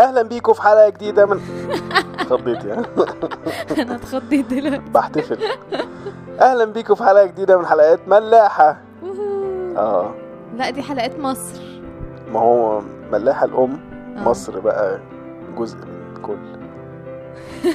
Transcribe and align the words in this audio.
أهلا 0.00 0.22
بيكم 0.22 0.52
في 0.52 0.62
حلقة 0.62 0.88
جديدة 0.88 1.26
من 1.26 1.40
خضيت 2.30 2.64
يعني 2.64 2.86
أنا 3.78 3.94
اتخضيت 3.94 4.46
دلوقتي. 4.46 4.82
بحتفل 4.94 5.38
أهلا 6.40 6.64
بيكم 6.64 6.94
في 6.94 7.04
حلقة 7.04 7.26
جديدة 7.26 7.58
من 7.58 7.66
حلقات 7.66 8.08
ملاحة. 8.08 8.80
آه. 9.76 10.14
لا 10.56 10.70
دي 10.70 10.82
حلقات 10.82 11.18
مصر. 11.18 11.60
ما 12.32 12.40
هو 12.40 12.80
ملاحة 13.12 13.46
الأم 13.46 13.80
آه. 14.16 14.20
مصر 14.28 14.60
بقى 14.60 15.00
جزء 15.58 15.76
من 15.76 16.22
كل. 16.22 16.36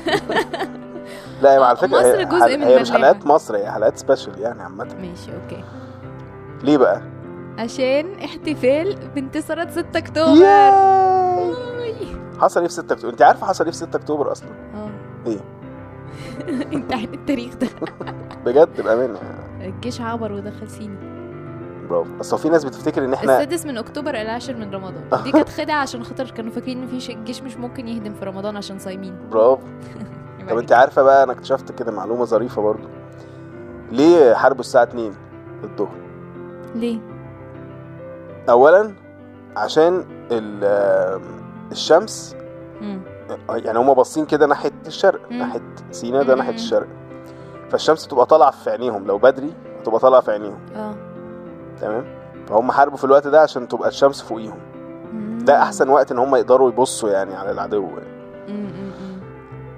لا 1.41 1.53
هي 1.53 1.63
على 1.63 1.77
فكرة 1.77 1.87
مصر 1.87 2.19
هي, 2.19 2.25
جزء 2.25 2.39
حل- 2.41 2.57
من 2.57 2.63
هي 2.63 2.79
مش. 2.81 2.91
حلقات 2.91 3.25
مصر 3.27 3.57
هي 3.57 3.71
حلقات 3.71 3.97
special 3.97 4.39
يعني 4.39 4.61
عامة. 4.61 4.83
ماشي 5.01 5.31
okay. 5.43 5.63
ليه 6.63 6.77
بقى؟ 6.77 7.01
عشان 7.57 8.19
احتفال 8.23 8.95
بانتصارات 9.15 9.71
6 9.71 9.97
أكتوبر. 9.97 10.45
حصل 12.39 12.59
إيه 12.59 12.67
في 12.67 12.73
6 12.73 12.93
أكتوبر؟ 12.93 13.13
أنت 13.13 13.21
عارفة 13.21 13.48
حصل 13.48 13.63
إيه 13.63 13.71
في 13.71 13.77
6 13.77 13.95
أكتوبر 13.98 14.31
أصلا؟ 14.31 14.49
آه. 14.75 14.89
إيه؟ 15.27 15.39
أنت 16.77 16.94
عن 16.94 17.03
التاريخ 17.03 17.55
ده. 17.55 17.67
بجد؟ 18.45 18.81
بأمانة. 18.81 19.20
الجيش 19.61 20.02
عبر 20.02 20.31
ودخل 20.31 20.70
سينا 20.70 21.16
برافو. 21.89 22.11
هو 22.31 22.38
في 22.38 22.49
ناس 22.49 22.66
بتفتكر 22.66 23.05
إن 23.05 23.13
إحنا 23.13 23.34
السادس 23.41 23.66
من 23.66 23.77
أكتوبر 23.77 24.09
العاشر 24.21 24.55
من 24.55 24.73
رمضان. 24.73 25.03
دي 25.23 25.31
كانت 25.31 25.49
خدعة 25.49 25.75
عشان 25.81 26.03
خاطر 26.03 26.31
كانوا 26.31 26.52
فاكرين 26.52 26.81
إن 26.81 26.88
في 26.99 27.13
الجيش 27.13 27.41
مش 27.41 27.58
ممكن 27.58 27.88
يهدم 27.88 28.13
في 28.13 28.25
رمضان 28.25 28.58
عشان 28.58 28.80
صايمين. 28.80 29.16
برافو. 29.31 29.67
طب 30.49 30.58
أنت 30.58 30.72
عارفة 30.72 31.02
بقى 31.03 31.23
أنا 31.23 31.31
اكتشفت 31.31 31.72
كده 31.72 31.91
معلومة 31.91 32.25
ظريفة 32.25 32.61
برضو. 32.61 32.88
ليه 33.91 34.33
حاربوا 34.33 34.59
الساعة 34.59 34.83
2 34.83 35.13
الظهر؟ 35.63 35.95
ليه؟ 36.75 36.99
اولا 38.49 38.94
عشان 39.58 40.05
ال- 40.31 41.22
الشمس 41.71 42.35
مم. 42.81 43.01
يعني 43.49 43.79
هما 43.79 43.93
باصين 43.93 44.25
كده 44.25 44.45
ناحية 44.45 44.71
الشرق 44.87 45.19
مم. 45.31 45.38
ناحية 45.38 45.61
سينا 45.91 46.23
ده. 46.23 46.35
ناحية 46.35 46.53
الشرق 46.53 46.88
فالشمس 47.69 48.07
تبقى 48.07 48.25
طالعة 48.25 48.52
في 48.52 48.69
عينيهم 48.69 49.07
لو 49.07 49.17
بدري 49.17 49.53
تبقى 49.83 49.99
طالعة 49.99 50.22
في 50.22 50.31
عينيهم 50.31 50.59
آه 50.75 50.95
تمام 51.81 52.05
فهم 52.47 52.72
حاربوا 52.72 52.97
في 52.97 53.03
الوقت 53.03 53.27
ده 53.27 53.41
عشان 53.41 53.67
تبقى 53.67 53.88
الشمس 53.89 54.22
فوقيهم. 54.22 54.59
ده 55.45 55.61
أحسن 55.61 55.89
وقت 55.89 56.11
إن 56.11 56.17
هم 56.19 56.35
يقدروا 56.35 56.69
يبصوا 56.69 57.09
يعني 57.09 57.35
على 57.35 57.52
العدو 57.52 57.88
يعني. 57.88 58.16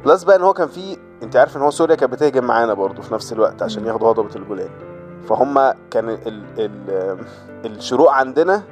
plus 0.05 0.23
بقى 0.23 0.35
إن 0.35 0.41
هو 0.41 0.53
كان 0.53 0.67
في 0.67 0.97
أنت 1.23 1.35
عارف 1.35 1.57
إن 1.57 1.61
هو 1.61 1.69
سوريا 1.71 1.95
كانت 1.95 2.11
بتهجم 2.13 2.43
معانا 2.43 2.73
برضو 2.73 3.01
في 3.01 3.13
نفس 3.13 3.33
الوقت 3.33 3.63
عشان. 3.63 3.85
ياخدوا 3.85 4.11
هضبة 4.11 4.35
الجولان 4.35 4.69
فهم 5.29 5.73
كان 5.91 6.09
ال 6.09 6.43
ال 6.59 7.17
الشروق 7.65 8.11
عندنا. 8.11 8.63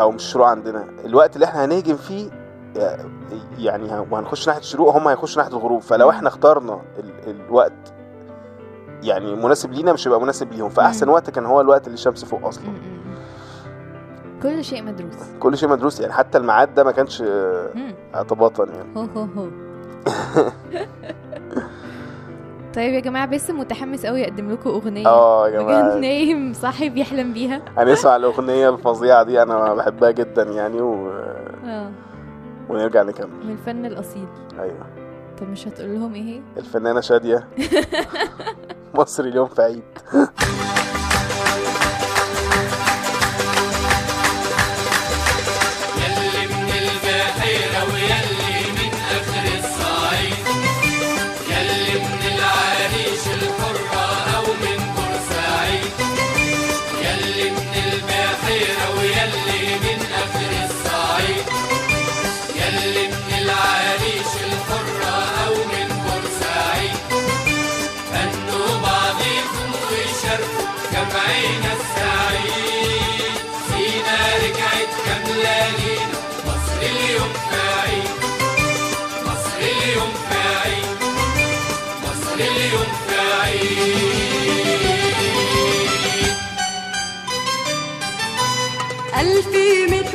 أو 0.00 0.10
مش 0.10 0.22
الشروق 0.24 0.46
عندنا. 0.46 0.84
الوقت 1.04 1.34
اللي 1.34 1.46
إحنا 1.46 1.64
هنهجم 1.64 1.96
فيه 1.96 2.30
يعني 3.58 3.90
ه- 3.92 4.06
وهنخش 4.10 4.46
ناحية 4.48 4.60
الشروق 4.60 4.96
هم 4.96 5.08
هيخشوا 5.08 5.42
ناحية 5.42 5.56
الغروب. 5.56 5.82
فلو 5.82 6.10
إحنا 6.10 6.28
اخترنا 6.28 6.80
ال 6.98 7.30
الوقت 7.30 7.92
يعني 9.02 9.34
مناسب 9.34 9.72
لينا 9.72 9.92
مش 9.92 10.08
هيبقى 10.08 10.20
مناسب 10.20 10.52
ليهم. 10.52 10.68
فأحسن. 10.68 11.08
وقت 11.08 11.30
كان 11.30 11.46
هو 11.46 11.60
الوقت 11.60 11.86
اللي 11.86 11.94
الشمس 11.94 12.24
فوق 12.24 12.46
أصلا. 12.46 12.64
كل 14.42 14.64
شيء 14.64 14.82
مدروس. 14.82 15.14
كل 15.40 15.58
شيء 15.58 15.68
مدروس. 15.68 16.00
يعني 16.00 16.12
حتى 16.12 16.38
الميعاد 16.38 16.74
ده 16.74 16.84
ما 16.84 16.92
كانش 16.92 17.22
آه،. 17.26 17.70
اعتباطا 18.14 18.64
يعني. 18.64 18.96
هو 18.96 19.02
هو 19.02 19.24
هو. 19.36 19.48
طيب 22.76 22.94
يا 22.94 23.00
جماعة 23.00 23.26
باسم 23.26 23.58
متحمس 23.58 24.06
قوي 24.06 24.20
يقدم 24.20 24.50
لكم 24.52 24.70
أغنية. 24.70 25.06
آه 25.06 25.48
يا 25.48 25.60
جماعة. 25.62 25.94
نايم 26.00 26.52
صاحي 26.52 26.88
بيحلم 26.88 27.32
بيها. 27.32 27.62
هنسمع 27.76 28.16
الأغنية 28.16 28.68
الفظيعة 28.70 29.22
دي 29.22 29.42
أنا 29.42 29.74
بحبها 29.74 30.10
جدا 30.10 30.42
يعني 30.42 30.80
و... 30.80 31.10
آه. 31.64 31.90
ونرجع 32.68 33.02
نكمل. 33.02 33.46
من 33.46 33.52
الفن 33.52 33.86
الأصيل. 33.86 34.26
أيوه. 34.60 34.86
طب 35.40 35.48
مش 35.48 35.68
هتقول 35.68 35.94
لهم 35.94 36.14
إيه؟ 36.14 36.40
الفنانة 36.56 37.00
شادية. 37.00 37.48
مصر 38.94 39.24
اليوم 39.24 39.46
في 39.48 39.62
عيد. 39.62 39.82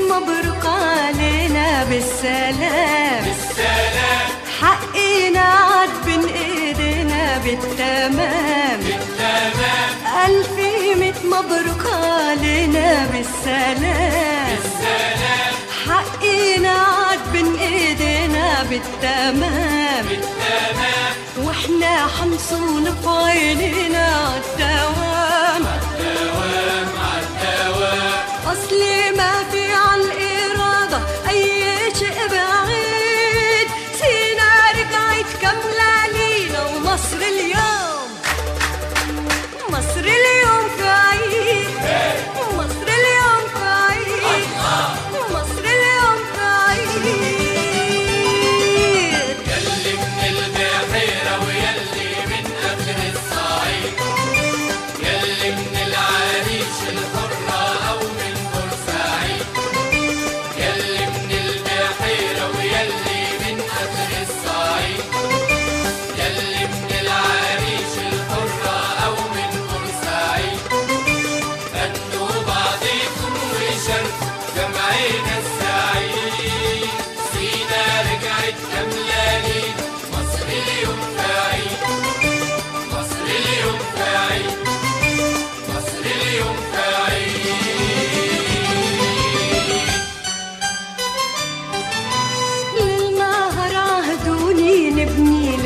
مبروك 0.09 0.65
علينا 0.65 1.83
بالسلام. 1.83 3.23
بالسلام 3.25 4.29
حقنا 4.61 5.39
عاد 5.41 5.89
بين 6.05 6.23
إيدينا 6.25 7.37
بالتمام. 7.37 8.79
بالتمام 8.79 9.91
ألف 10.25 10.51
ميت 10.99 11.25
مبروك 11.25 11.93
علينا 11.93 13.07
بالسلام. 13.13 14.57
بالسلام 14.57 15.53
حقنا 15.87 16.69
عاد 16.69 17.19
بين 17.33 17.55
إيدينا 17.55 18.63
بالتمام. 18.69 20.05
بالتمام 20.09 21.13
وإحنا 21.37 22.07
حنصون 22.07 22.85
في 23.03 23.09
عينينا 23.09 24.05
عالدوام 24.05 25.63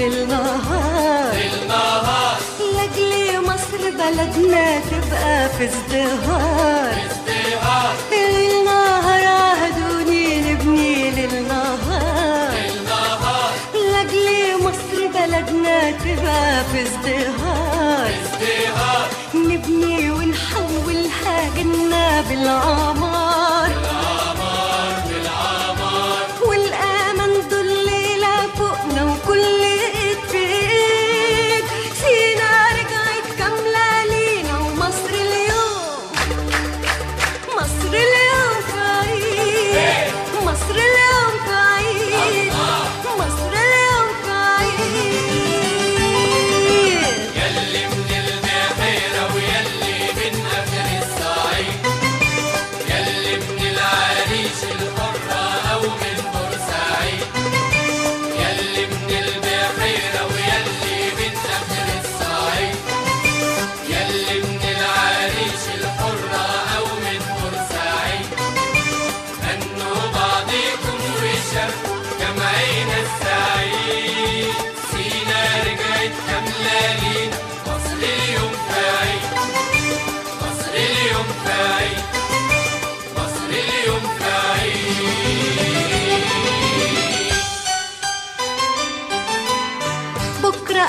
للنهار. 0.10 1.34
النهار 1.34 2.38
لأجل 2.60 3.42
مصر 3.48 3.82
بلدنا 4.00 4.80
تبقى 4.80 5.50
في 5.50 5.64
ازدهار. 5.66 6.94
ازدهار. 7.12 7.96
للنهر 8.12 9.24
عهدوني 9.28 10.42
نبني 10.42 11.12
للنهار. 11.12 12.54
النهار 12.70 13.54
لأجل 13.74 14.64
مصر 14.64 14.98
بلدنا 15.16 15.92
تبقى 15.92 16.64
في 16.72 16.82
ازدهار. 16.82 18.10
ازدهار. 18.10 19.08
نبني 19.36 20.12
ونحولها 20.12 21.50
جنة 21.58 22.22
بالعمار. 22.30 23.13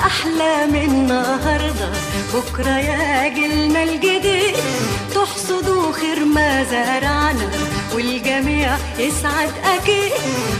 أحلى 0.05 0.65
من 0.67 0.85
النهاردة. 0.91 1.89
بكرة 2.33 2.77
ياجلنا 2.77 3.83
الجديد 3.83 4.55
تحصدوا 5.15 5.91
خير 5.91 6.25
ما 6.25 6.63
زرعنا 6.63 7.49
والجميع 7.95 8.77
يسعد 8.99 9.51
أكيد. 9.75 10.11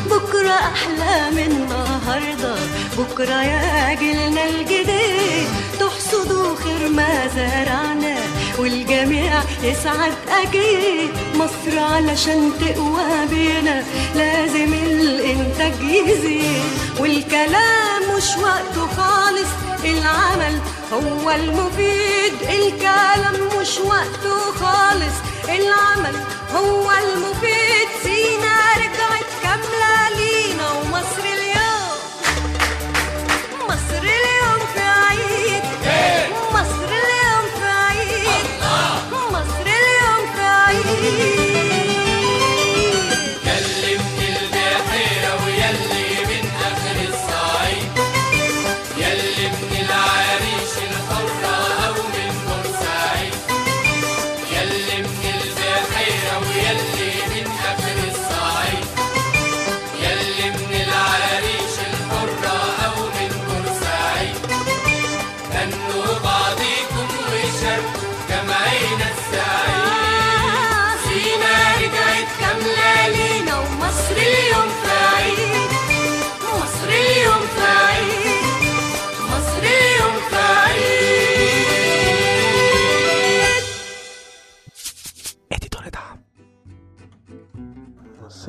بكرة 0.06 0.54
أحلى 0.74 1.32
من 1.32 1.52
النهاردة. 1.52 2.56
بكرة 2.98 3.44
ياجلنا 3.44 4.50
الجديد 4.50 5.48
تحصدوا 5.80 6.56
خير 6.56 6.90
ما 6.90 7.28
زرعنا 7.36 8.16
والجميع 8.60 9.34
يسعد 9.64 10.14
أكيد. 10.44 11.10
مصر 11.36 11.80
علشان 11.80 12.52
تقوى 12.60 13.28
بينا 13.30 13.84
لازم 14.16 14.74
الإنتاج 14.74 15.74
يزيد 15.82 16.64
والكلام 17.00 18.02
مش 18.18 18.38
وقته 18.38 18.88
خالص. 18.98 19.15
العمل 19.86 20.60
هو 20.94 21.32
المفيد 21.32 22.34
الكلام 22.50 23.36
مش 23.60 23.78
وقته 23.78 24.40
خالص. 24.60 25.16
العمل 25.50 26.16
هو 26.56 26.92
المفيد. 26.92 27.55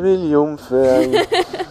اليوم 0.05 0.57
في 0.57 1.25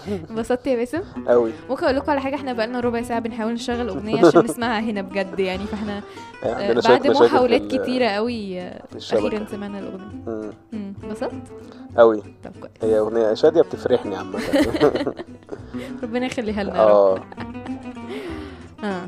انبسطت 0.30 0.68
يا 0.68 0.76
باسم؟ 0.76 1.02
قوي 1.28 1.52
ممكن 1.70 1.84
أقول 1.84 1.96
لكم 1.98 2.12
على 2.12 2.22
حاجة؟ 2.22 2.36
إحنا 2.36 2.54
بقالنا 2.54 2.80
ربع 2.80 3.02
ساعة 3.02 3.20
بنحاول 3.20 3.54
نشغل 3.54 3.90
أغنية 3.90 4.26
عشان 4.28 4.44
نسمعها 4.50 4.80
هنا 4.80 5.02
بجد 5.02 5.40
يعني 5.40 5.66
فاحنا 5.66 6.02
آه، 6.44 6.56
عندنا 6.56 6.82
شوية 6.82 6.98
بعد 6.98 7.08
محاولات 7.08 7.62
كتيرة 7.76 8.08
قوي 8.08 8.62
آه،. 8.62 8.82
أخيرا 8.96 9.46
سمعنا 9.52 9.80
الأغنية. 9.80 10.54
انبسطت؟ 11.04 11.32
قوي 11.98 12.22
طب 12.44 12.52
كويس. 12.62 12.72
هي 12.94 13.00
أغنية 13.00 13.34
شادية 13.34 13.62
بتفرحني 13.62 14.16
عامة. 14.16 14.40
ربنا 16.04 16.26
يخليها 16.26 16.64
لنا 16.64 16.80
آه. 16.80 17.20
آه. 18.84 19.08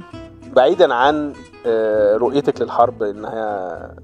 بعيدا 0.56 0.94
عن 0.94 1.34
آه، 1.66 2.18
رؤيتك 2.18 2.62
للحرب 2.62 3.04
إنها 3.04 3.96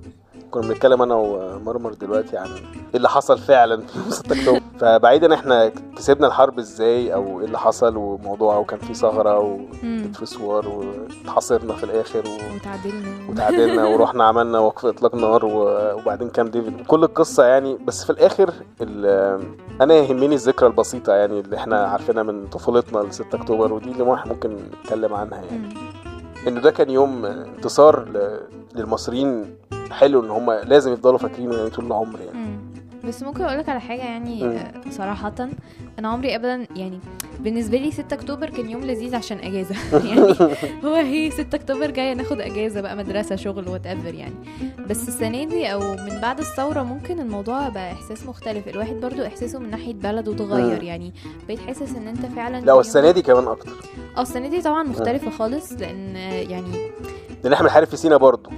كنا 0.54 0.68
بنتكلم 0.68 1.02
أنا 1.02 1.16
ومرمر 1.16 1.94
دلوقتي 1.94 2.38
عن 2.38 2.48
إيه 2.48 2.96
اللي 2.96 3.10
حصل 3.10 3.38
فعلا 3.38 3.82
في 3.82 4.00
يوم 4.00 4.10
6 4.10 4.40
أكتوبر 4.40 4.62
فبعيدا 4.80 5.34
إحنا 5.34 5.72
كسبنا 5.98 6.28
الحرب 6.28 6.60
إزاي 6.60 7.14
أو 7.14 7.40
إيه 7.40 7.46
اللي 7.46 7.60
حصل 7.60 7.98
وموضوع 7.98 8.58
وكان 8.58 8.80
في 8.80 8.94
ثغرة. 8.94 9.40
وفي 9.40 10.26
سوار 10.26 10.68
واتحاصرنا 10.70 11.74
في 11.74 11.84
الآخر 11.84 12.20
و... 12.20 12.56
وتعادلنا 12.56 13.30
وتعادلنا 13.30 13.86
ورحنا 13.96 14.24
عملنا 14.24 14.60
وقف 14.60 14.86
إطلاق 14.86 15.16
نار 15.16 15.46
و- 15.46 15.94
وبعدين 15.98 16.30
كام 16.30 16.48
ديفيد 16.48 16.86
كل 16.88 17.04
القصة 17.04 17.46
يعني 17.46 17.78
بس 17.86 18.04
في 18.04 18.10
الآخر 18.10 18.54
ال- 18.82 19.44
أنا 19.82 19.94
يهمني 19.94 20.36
الذكرى 20.36 20.68
البسيطة 20.68 21.14
يعني 21.14 21.40
اللي 21.40 21.56
إحنا 21.58 21.84
عارفينها 21.86 22.24
من 22.24 22.48
طفولتنا 22.48 23.00
ل 23.00 23.14
6 23.14 23.36
أكتوبر 23.36 23.74
ودي 23.74 23.92
اللي 23.92 24.04
واحد 24.04 24.30
ممكن 24.30 24.58
نتكلم 24.84 25.14
عنها 25.14 25.42
يعني 25.42 25.58
مم. 25.58 25.94
ان 26.48 26.62
ده 26.62 26.72
كان 26.72 26.90
يوم 26.90 27.26
انتصار 27.26 28.06
للمصريين 28.76 29.56
حلو 29.92 30.24
إن 30.26 30.30
هم 30.30 30.52
لازم 30.52 30.94
يفضلوا 30.94 31.18
فاكرينه 31.18 31.56
يعني 31.56 31.70
طول 31.70 31.86
العمر 31.86 32.20
يعني. 32.20 32.38
مم. 32.38 32.74
بس 33.08 33.24
ممكن 33.24 33.44
أقول 33.44 33.58
لك 33.60 33.70
على 33.70 33.80
حاجة 33.82 34.02
يعني 34.02 34.44
مم. 34.44 34.50
آه، 34.52 34.72
صراحة 34.90 35.34
أنا 36.00 36.08
عمري 36.08 36.36
ابدا 36.36 36.68
يعني 36.76 37.00
بالنسبة 37.40 37.78
لي 37.78 37.92
6 37.92 38.14
أكتوبر 38.14 38.50
كان 38.50 38.70
يوم 38.70 38.82
لذيذ 38.82 39.16
عشان 39.16 39.38
إجازة. 39.38 39.76
يعني 40.10 40.36
هو 40.86 40.94
هي 40.96 41.32
6 41.32 41.56
أكتوبر 41.56 41.92
جاية 41.92 42.14
ناخد 42.14 42.42
إجازة 42.42 42.82
بقى 42.82 42.96
مدرسة 42.96 43.36
شغل 43.36 43.70
whatever 43.70 44.14
يعني. 44.14 44.34
بس 44.90 45.08
السنة 45.08 45.44
دي 45.44 45.74
أو 45.74 45.80
من 45.80 46.20
بعد 46.22 46.40
الثورة 46.40 46.84
ممكن 46.84 47.20
الموضوع 47.20 47.70
بقى 47.70 47.92
إحساس 47.92 48.26
مختلف. 48.26 48.68
الواحد 48.68 48.96
برضو 48.96 49.26
إحساسه 49.26 49.60
من 49.60 49.70
ناحية 49.72 49.94
بلده 49.94 50.32
اتغير. 50.32 50.84
يعني. 50.84 51.14
بقيت 51.48 51.60
حاسس 51.60 51.96
إن 51.96 52.08
أنت 52.08 52.26
فعلا 52.26 52.62
لا 52.66 52.74
والسنة 52.74 53.12
دي 53.12 53.22
كمان 53.22 53.48
أكتر. 53.48 53.72
آه 54.18 54.22
السنة 54.22 54.48
دي 54.48 54.62
طبعا 54.62 54.84
مختلفة 54.84 55.32
خالص 55.32 55.72
لأن 55.72 56.16
يعني 56.16 56.78
لأن 57.44 57.54
إحنا 57.54 57.66
بنحارب 57.68 57.88
في 57.88 57.98
سينا 57.98 58.18
برضو. 58.18 58.50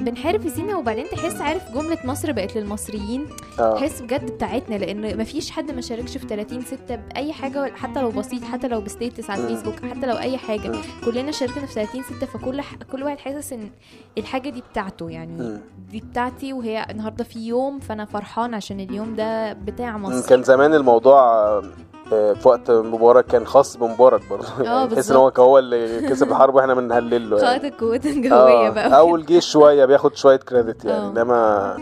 بنحارب 0.00 0.40
في 0.40 0.50
سينا 0.50 0.76
وبعدين 0.76 1.04
تحس 1.08 1.40
عارف 1.40 1.72
جملة 1.74 1.98
مصر 2.04 2.32
بقت 2.32 2.56
للمصريين 2.56 3.26
آه 3.60 3.74
تحس 3.74 4.02
بجد 4.02 4.30
بتاعتنا 4.32 4.74
لأن 4.74 5.18
مفيش 5.18 5.50
حد 5.50 5.70
ما 5.70 5.80
شاركش 5.80 6.16
في 6.18 6.26
30 6.28 6.60
6 6.60 6.96
بأي 6.96 7.32
حاجة 7.32 7.72
حتى 7.74 8.00
لو 8.02 8.10
بسيط 8.10 8.44
حتى 8.44 8.68
لو 8.68 8.80
بستيتس 8.80 9.30
على. 9.30 9.42
الفيسبوك 9.42 9.74
حتى 9.74 10.06
لو 10.06 10.16
أي 10.18 10.36
حاجة. 10.38 10.72
كلنا 11.04 11.30
شاركنا 11.32 11.66
في 11.66 11.72
30 11.72 12.02
6 12.02 12.26
فكل 12.26 12.60
ح... 12.60 12.74
كل 12.92 13.02
واحد 13.02 13.18
حاسس 13.18 13.52
إن 13.52 13.70
الحاجة 14.18 14.48
دي 14.50 14.62
بتاعته 14.72 15.10
يعني. 15.10 15.58
دي 15.90 16.00
بتاعتي 16.00 16.52
وهي 16.52 16.86
النهارده 16.90 17.24
في 17.24 17.38
يوم 17.46 17.80
فأنا 17.80 18.04
فرحان 18.04 18.54
عشان 18.54 18.80
اليوم 18.80 19.14
ده 19.16 19.52
بتاع 19.52 19.98
مصر 19.98 20.28
كان 20.28 20.42
زمان 20.42 20.74
الموضوع 20.74 21.20
آه، 21.22 21.62
في 22.10 22.40
وقت 22.44 22.70
مبارك 22.70 23.26
كان 23.26 23.46
خاص 23.46 23.76
بمبارك 23.76 24.22
برضه 24.30 24.46
يعني 24.60 24.88
تحس 24.94 25.10
إن 25.10 25.16
هو. 25.16 25.32
هو 25.38 25.58
اللي 25.58 26.08
كسب 26.08 26.30
الحرب 26.30 26.54
وإحنا 26.54 26.74
بنهلل 26.74 27.30
له 27.30 27.38
يعني. 27.42 27.68
القوات 27.68 28.06
الجوية 28.06 28.32
آه، 28.68 28.70
بقى 28.70 28.98
أو 28.98 29.16
الجيش 29.16 29.46
شوية 29.50 29.84
بياخد 29.84 30.16
شوية 30.16 30.36
كريدت 30.36 30.84
يعني 30.84 31.04
آه. 31.04 31.10
إنما 31.10 31.76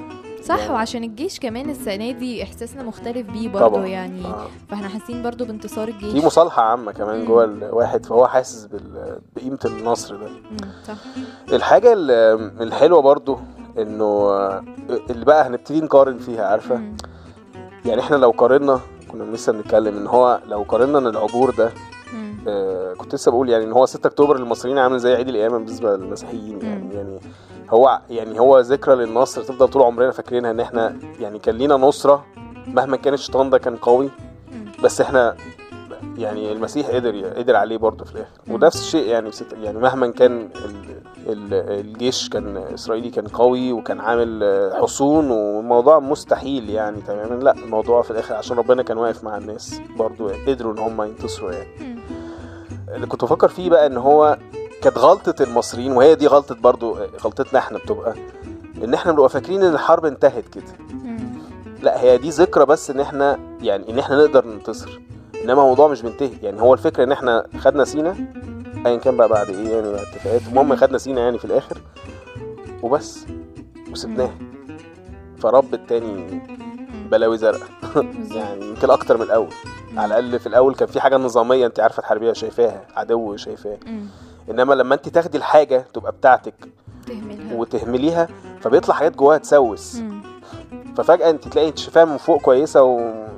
صح 0.45 0.59
يعني- 0.59 0.73
وعشان 0.73 1.05
الجيش 1.05 1.41
كمان 1.41 1.71
السنة 1.71 2.11
دي 2.11 2.43
إحساسنا 2.43 2.83
مختلف 2.83 3.27
بيه 3.31 3.49
برضه 3.49 3.67
طبعا 3.69 3.87
يعني 3.87 4.25
آه. 4.27 4.47
فإحنا 4.69 4.89
حاسين 4.89 5.23
برضه 5.23 5.45
بانتصار 5.45 5.89
الجيش 5.89 6.13
في 6.21 6.27
مصالحة 6.27 6.63
عامة 6.63 6.93
كمان. 6.93 7.25
جوه 7.25 7.45
الواحد 7.45 8.07
فهو 8.07 8.27
حاسس 8.27 8.65
بال- 8.67 9.19
بقيمة 9.37 9.59
النصر 9.65 10.17
ده 10.17 10.29
صح 10.89 10.95
الحاجة 11.53 11.93
ال- 11.93 12.11
الحلوة 12.63 13.01
برضو 13.03 13.39
إنه 13.79 14.05
آه، 14.05 14.65
اللي 15.11 15.25
بقى 15.25 15.47
هنبتدي 15.47 15.81
نقارن 15.81 16.19
فيها 16.19 16.47
عارفة 16.47 16.75
مم. 16.75 16.97
يعني 17.85 18.01
إحنا 18.01 18.17
لو 18.17 18.31
قارنا 18.31 18.81
كنا 19.25 19.37
لسه 19.37 19.53
بنتكلم 19.53 19.97
إن 19.97 20.07
هو 20.07 20.41
لو 20.47 20.63
قارنا 20.69 20.99
إن 20.99 21.07
العبور 21.07 21.51
ده. 21.51 21.73
آه، 22.49 22.95
كنت 22.95 23.15
لسه 23.15 23.31
بقول 23.31 23.49
يعني 23.49 23.65
إن 23.65 23.73
هو 23.73 23.87
6 23.87 24.07
أكتوبر 24.07 24.39
للمصريين 24.39 24.79
عامل 24.79 24.99
زي 24.99 25.15
عيد 25.15 25.29
القيامة 25.29 25.59
بالنسبة 25.59 25.97
للمسيحيين 25.97 26.63
يعني 26.63 26.85
مم. 26.85 26.93
يعني 26.93 27.19
هو 27.71 28.01
يعني 28.11 28.41
هو 28.41 28.61
ذكرى 28.61 28.95
للنصر 28.95 29.43
تفضل 29.43 29.69
طول 29.69 29.83
عمرنا 29.83 30.11
فاكرينها 30.11 30.51
إن 30.51 30.61
إحنا 30.61 30.97
يعني 31.21 31.39
كان 31.39 31.55
لينا 31.55 31.77
نصرة 31.77 32.25
مهما 32.67 32.97
كان 32.97 33.15
الشيطان 33.15 33.51
ده 33.51 33.59
كان 33.59 33.77
قوي. 33.77 34.11
بس 34.83 35.01
إحنا 35.01 35.37
يعني 36.19 36.53
المسيح 36.53 36.91
قدر 36.91 37.29
قدر 37.29 37.57
عليه 37.57 37.77
برضه 37.77 38.05
في 38.05 38.13
الآخر. 38.13 38.31
ونفس 38.51 38.81
الشيء 38.81 39.07
يعني 39.07 39.31
يعني 39.63 39.79
مهما 39.79 40.07
كان 40.07 40.49
الجيش 41.29 42.29
كان 42.29 42.57
إسرائيلي 42.57 43.11
كان 43.11 43.27
قوي 43.29 43.73
وكان 43.73 44.01
عامل 44.01 44.71
حصون 44.83 45.31
والموضوع 45.31 45.99
مستحيل 45.99 46.71
يعني 46.71 47.01
تماما 47.01 47.43
لا 47.45 47.53
الموضوع 47.53 48.03
في 48.03 48.11
الآخر 48.11 48.35
عشان 48.35 48.57
ربنا 48.57 48.83
كان 48.83 48.99
واقف 48.99 49.25
مع 49.25 49.37
الناس 49.37 49.81
برضه 49.99 50.33
قدروا 50.47 50.73
إن 50.73 50.79
هم 50.79 51.03
ينتصروا 51.03 51.53
يعني. 51.53 51.99
اللي 52.95 53.07
كنت 53.07 53.25
بفكر 53.25 53.49
فيه 53.49 53.71
بقى 53.71 53.87
إن 53.87 53.97
هو 53.97 54.39
كانت 54.83 54.99
غلطة 54.99 55.43
المصريين 55.43 55.93
وهي 55.93 56.15
دي 56.15 56.27
غلطة 56.27 56.55
برضو 56.55 56.97
غلطتنا 57.25 57.59
إحنا 57.59 57.79
بتبقى 57.79 58.15
إن 58.85 58.95
إحنا 58.95 59.13
بنبقى 59.13 59.29
فاكرين 59.29 59.63
إن 59.63 59.73
الحرب 59.75 60.05
انتهت 60.05 60.49
كده. 60.49 60.65
لا 61.83 62.01
هي 62.01 62.19
دي 62.19 62.31
ذكرى 62.31 62.67
بس 62.67 62.91
إن 62.91 63.01
إحنا 63.01 63.39
يعني 63.63 63.91
إن 63.93 63.99
إحنا 63.99 64.17
نقدر 64.17 64.47
ننتصر 64.47 65.01
إنما 65.45 65.53
الموضوع 65.63 65.89
مش 65.89 66.03
بينتهي 66.03 66.31
يعني 66.43 66.61
هو 66.61 66.75
الفكرة 66.75 67.05
إن 67.05 67.13
إحنا 67.13 67.47
خدنا 67.59 67.85
سينا 67.85 68.17
ايا 68.87 68.97
كان 68.97 69.17
بقى 69.17 69.29
بعد 69.29 69.49
إيه 69.51 69.69
يعني 69.69 69.93
بعد 69.93 70.01
اتفاقات 70.01 70.41
المهم 70.49 70.77
خدنا 70.77 70.99
سينا 70.99 71.21
يعني 71.21 71.39
في 71.39 71.45
الآخر 71.45 71.79
وبس 72.83 73.27
وسبناها 73.93 74.35
فرب 75.39 75.75
التاني. 75.75 76.41
بلاوي 77.11 77.39
زرقاء. 77.39 77.69
يعني 78.37 78.65
يمكن 78.69 78.91
أكتر 78.91 79.17
من 79.17 79.23
الأول 79.23 79.49
على 79.97 80.07
الأقل 80.19 80.39
في 80.39 80.47
الأول 80.47 80.75
كان 80.75 80.89
في 80.89 81.01
حاجة 81.01 81.17
نظامية 81.17 81.67
أنت 81.67 81.81
عارفة 81.81 82.03
تحاربيها 82.03 82.33
شايفاها 82.33 82.87
عدو 82.97 83.37
شايفاه. 83.37 83.79
إنما 84.51 84.75
لما 84.75 84.95
أنت 84.95 85.09
تاخدي 85.09 85.39
الحاجة 85.39 85.85
تبقى 85.95 86.13
بتاعتك 86.13 86.55
تهملها 87.07 87.55
وتهمليها 87.55 88.29
فبيطلع 88.61 88.95
حاجات 88.95 89.17
جواها 89.17 89.39
تسوس. 89.39 90.01
ففجأة 90.97 91.31
أنت 91.31 91.49
تلاقي 91.49 91.69
انت 91.69 91.79
شايفاها 91.79 92.05
من 92.05 92.17
فوق 92.17 92.41
كويسة 92.41 92.83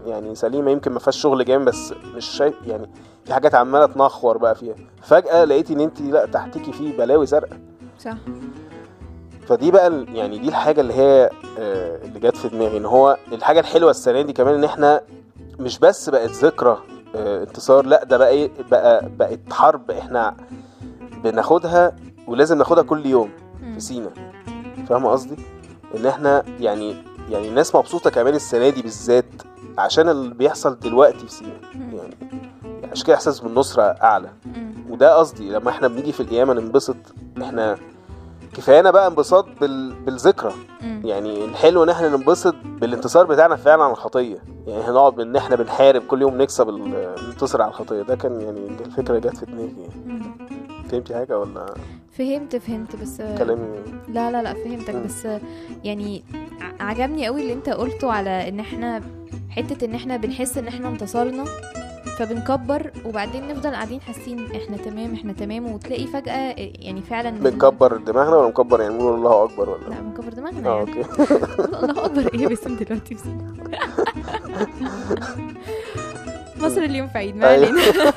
ويعني 0.09 0.35
سليمة 0.35 0.71
يمكن 0.71 0.93
ما 0.93 0.99
فيهاش 0.99 1.17
شغل 1.17 1.45
جامد 1.45 1.65
بس 1.65 1.95
مش 2.17 2.27
شايف 2.27 2.55
يعني 2.67 2.91
في 3.25 3.35
حاجات 3.35 3.55
عمالة 3.55 3.87
تنخور 3.87 4.39
بقى 4.39 4.55
فيها. 4.55 4.75
فجأة 5.03 5.45
لقيتي 5.45 5.73
إن 5.73 5.81
انت 5.81 6.01
لا 6.01 6.27
تحتيكي 6.27 6.73
فيه 6.73 6.97
بلاوي 6.99 7.27
زرقاء 7.27 7.59
صح. 7.99 8.15
فدي 9.47 9.71
بقى 9.71 10.05
يعني 10.13 10.39
دي 10.39 10.49
الحاجة 10.49 10.81
اللي 10.81 10.93
هي 10.95 11.31
آه، 11.59 11.97
اللي 12.05 12.21
جت 12.21 12.37
في 12.37 12.49
دماغي 12.49 12.77
إن 12.77 12.85
هو 12.87 13.17
الحاجة 13.33 13.61
الحلوة 13.61 13.91
السنة 13.91 14.23
دي 14.23 14.33
كمان 14.33 14.55
إن 14.55 14.65
إحنا 14.65 15.01
مش 15.59 15.79
بس 15.79 16.09
بقت 16.11 16.31
ذكرى 16.31 16.79
آه، 17.17 17.43
انتصار 17.43 17.87
لا 17.87 18.05
ده 18.05 18.17
بقى 18.17 18.29
إيه 18.29 18.51
بقى 18.71 19.09
بقت 19.19 19.41
حرب 19.53 19.91
إحنا 19.91 20.37
بناخدها 21.25 21.97
ولازم 22.27 22.59
ناخدها 22.59 22.83
كل 22.83 23.07
يوم. 23.07 23.31
في 23.75 23.81
سينا. 23.81 24.11
فاهمة 24.89 25.11
قصدي؟ 25.11 25.37
إن 25.97 26.07
إحنا 26.07 26.43
يعني 26.61 26.97
يعني 27.31 27.49
الناس 27.49 27.75
مبسوطة 27.75 28.11
كمان 28.11 28.35
السنة 28.35 28.69
دي 28.69 28.83
بالذات 28.83 29.25
عشان 29.79 30.09
اللي 30.09 30.35
بيحصل 30.35 30.79
دلوقتي 30.79 31.19
في 31.19 31.33
سينا. 31.33 31.53
يعني 31.75 32.17
عشان 32.93 33.07
كده 33.07 33.17
إحساس 33.17 33.41
بالنصرة 33.41 33.83
أعلى. 33.83 34.31
وده 34.91 35.15
قصدي 35.17 35.51
لما 35.51 35.71
إحنا 35.71 35.89
بنيجي 35.89 36.13
في 36.13 36.21
القيامة 36.21 36.55
ننبسط 36.55 36.97
إحنا 37.43 37.79
كفايانا 38.55 38.91
بقى 38.91 39.07
انبساط 39.09 39.47
بال... 39.61 39.93
بالذكرى. 39.95 40.53
يعني 40.83 41.45
الحلو 41.45 41.83
إن 41.85 41.89
إحنا 41.89 42.09
ننبسط 42.09 42.55
بالانتصار 42.65 43.27
بتاعنا 43.27 43.57
فعلا 43.57 43.83
على 43.85 43.93
الخطية 43.93 44.39
يعني 44.67 44.83
هنقعد 44.83 45.21
ان 45.21 45.37
إحنا 45.37 45.57
بنحارب 45.57 46.03
كل 46.03 46.23
يوم 46.23 46.43
نكسب 46.43 46.69
ال- 46.69 47.15
ننتصر 47.29 47.63
على 47.63 47.71
الخطية 47.71 48.03
ده 48.03 48.17
كان 48.17 48.41
يعني 48.41 48.61
الفكرة 48.87 49.19
جت 49.19 49.37
في 49.37 49.47
دماغي 49.47 49.75
يعني. 50.07 50.33
فهمتي 50.91 51.15
حاجة 51.15 51.39
ولا؟ 51.39 51.75
فهمت 52.19 52.57
فهمت 52.57 52.97
بس 52.97 53.23
كلامي. 53.39 53.79
لا 54.09 54.31
لا 54.31 54.43
لا 54.43 54.55
فهمتك 54.55 54.95
مم. 54.95 55.03
بس 55.05 55.29
يعني 55.85 56.23
عجبني 56.81 57.27
قوي 57.27 57.41
اللي 57.43 57.53
انت 57.53 57.69
قلته 57.69 58.13
على 58.13 58.49
ان 58.49 58.61
إحنا 58.61 59.03
حتة 59.51 59.85
ان 59.85 59.95
إحنا 59.95 60.17
بنحس 60.17 60.59
ان 60.59 60.67
إحنا 60.69 60.89
انتصرنا 60.89 61.45
فبنكبر 62.19 62.91
وبعدين 63.05 63.49
نفضل 63.49 63.71
قاعدين 63.71 64.01
حاسين 64.01 64.47
إحنا 64.57 64.77
تمام 64.77 65.15
إحنا 65.15 65.33
تمام 65.33 65.73
وتلاقي 65.73 66.07
فجأة 66.07 66.55
يعني 66.59 67.03
فعلا 67.03 67.31
بنكبر 67.31 67.97
دماغنا 67.97 68.37
ولا 68.37 68.49
مكبر؟ 68.49 68.81
يعني 68.81 68.95
نقول 68.95 69.15
الله 69.15 69.45
أكبر 69.45 69.71
ولا؟ 69.71 69.89
لا 69.95 70.01
بنكبر 70.01 70.33
دماغنا 70.33 70.69
آه 70.71 70.79
يعني. 70.79 70.99
أوكي. 71.05 71.25
الله 71.85 72.05
أكبر. 72.05 72.35
إيه 72.35 72.47
باسم 72.49 72.77
دلوقتي؟ 72.77 73.15
بس 73.15 73.21
مصر 76.63 76.81
اليوم 76.83 77.09
في 77.09 77.19
عيد 77.19 77.37
ما 77.37 77.49
أيوة. 77.49 77.67
علينا. 77.67 77.83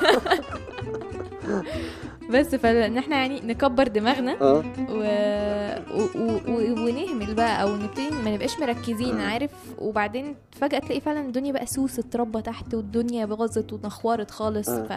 بس 2.32 2.54
فإن 2.54 2.98
إحنا 2.98 3.16
يعني 3.16 3.40
نكبر 3.40 3.88
دماغنا 3.88 4.36
مم. 4.40 4.62
و... 4.90 5.02
و... 5.94 6.02
و... 6.48 6.84
ونهمل 6.84 7.34
بقى 7.34 7.62
أو 7.62 7.68
نبتدي 7.76 8.10
ما 8.24 8.30
نبقاش 8.34 8.58
مركزين 8.60 9.14
مم. 9.14 9.20
عارف 9.20 9.50
وبعدين 9.78 10.36
فجأة 10.60 10.78
تلاقي 10.78 11.00
فعلا 11.00 11.20
الدنيا 11.20 11.52
بقى 11.52 11.66
سوس 11.66 11.98
اتربى 11.98 12.42
تحت 12.42 12.74
والدنيا 12.74 13.24
باظت 13.26 13.72
ونخورت 13.72 14.30
خالص 14.30 14.68
مم. 14.68 14.84
ف 14.88 14.92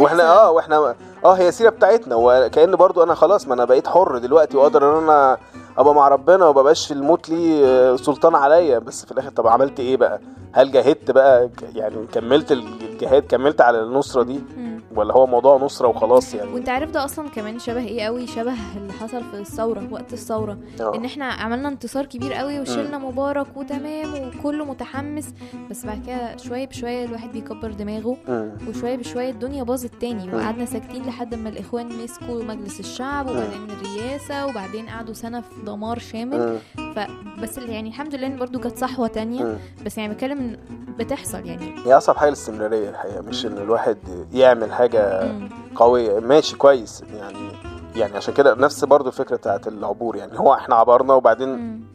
وإحنا 0.00 0.22
آه 0.22 0.50
وإحنا 0.50 0.94
آه 1.24 1.32
هي 1.34 1.48
السيره 1.48 1.70
بتاعتنا 1.70 2.14
وكأن 2.14 2.76
برضو 2.76 3.02
أنا 3.02 3.14
خلاص 3.14 3.48
ما 3.48 3.54
أنا 3.54 3.64
بقيت 3.64 3.88
حر 3.88 4.18
دلوقتي 4.18 4.56
وأقدر 4.56 4.98
إن 4.98 5.02
أنا 5.04 5.38
أبقى 5.78 5.94
مع 5.94 6.08
ربنا 6.08 6.46
وما 6.46 6.62
بقاش 6.62 6.86
في 6.86 6.94
الموت 6.94 7.28
ليه 7.28 7.64
آه، 7.66 7.96
سلطان 7.96 8.34
عليا. 8.34 8.78
بس 8.78 9.04
في 9.04 9.12
الآخر 9.12 9.30
طب 9.30 9.46
عملت 9.46 9.80
إيه 9.80 9.96
بقى؟ 9.96 10.20
هل 10.52 10.72
جاهدت 10.72 11.10
بقى؟ 11.10 11.50
يعني 11.74 12.06
كملت 12.12 12.52
الجهاد 12.52 13.22
كملت 13.22 13.60
على 13.60 13.80
النصرة 13.82 14.22
دي؟ 14.22 14.40
مم. 14.56 14.72
ولا 14.96 15.14
هو 15.14 15.26
موضوع 15.26 15.56
نصرة 15.56 15.88
وخلاص 15.88 16.34
يعني؟ 16.34 16.52
وأنت 16.52 16.68
عارف 16.68 16.90
ده 16.90 17.04
أصلا 17.04 17.28
كمان 17.28 17.58
شبه 17.58 17.84
إيه 17.84 18.02
قوي؟ 18.04 18.26
شبه 18.26 18.54
اللي 18.76 18.92
حصل 18.92 19.24
في 19.24 19.40
الثورة 19.40 19.88
وقت 19.90 20.12
الثورة. 20.12 20.58
آه. 20.80 20.94
إن 20.94 21.04
إحنا 21.04 21.24
عملنا 21.24 21.68
انتصار 21.68 22.06
كبير 22.06 22.32
قوي 22.32 22.60
وشلنا 22.60 22.98
مبارك 22.98 23.46
وتمام 23.56 24.14
وكله 24.38 24.64
متحمس. 24.64 25.28
بس 25.70 25.86
بعد 25.86 26.02
كده 26.06 26.36
شوية 26.36 26.66
بشوية 26.66 27.04
الواحد 27.04 27.32
بيكبر 27.32 27.70
دماغه 27.70 28.16
مم. 28.28 28.50
وشوية 28.68 28.96
بشوية 28.96 29.30
الدنيا 29.30 29.62
باظت 29.62 29.94
تاني. 30.00 30.26
مم. 30.26 30.34
وقعدنا 30.34 30.64
ساكتين 30.64 31.02
لحد 31.06 31.34
ما 31.34 31.48
الإخوان 31.48 31.88
مسكوا 32.04 32.42
مجلس 32.44 32.80
الشعب 32.80 33.30
وبعدين 33.30 33.68
الرئاسه 33.70 34.46
وبعدين 34.46 34.88
قعدوا 34.88 35.14
سنة 35.14 35.40
في 35.40 35.61
دمار 35.64 35.98
شامل 35.98 36.38
مم. 36.76 36.92
فبس 36.92 37.58
اللي 37.58 37.72
يعني 37.74 37.88
الحمد 37.88 38.14
لله 38.14 38.28
برضو 38.36 38.58
جت 38.60 38.78
صحوة 38.78 39.06
تانية 39.06 39.42
مم. 39.44 39.56
بس 39.86 39.98
يعني 39.98 40.14
بتكلم 40.14 40.38
إن 40.38 40.56
بتحصل 40.98 41.46
يعني 41.46 41.74
هي 41.86 41.96
أصعب 41.96 42.16
حاجة 42.16 42.28
الاستمرارية 42.28 42.88
الحقيقة 42.90 43.20
مش 43.22 43.46
إن 43.46 43.58
الواحد 43.58 43.98
يعمل 44.32 44.72
حاجة. 44.72 45.32
قوية 45.74 46.20
ماشي 46.20 46.56
كويس 46.56 47.02
يعني 47.16 47.48
يعني 47.96 48.16
عشان 48.16 48.34
كده 48.34 48.54
نفس 48.54 48.84
برضو 48.84 49.08
الفكرة 49.08 49.36
بتاعت 49.36 49.68
العبور 49.68 50.16
يعني 50.16 50.38
هو 50.38 50.54
إحنا 50.54 50.74
عبرنا 50.74 51.14
وبعدين 51.14 51.48
مم. 51.48 51.80
آه، 51.84 51.91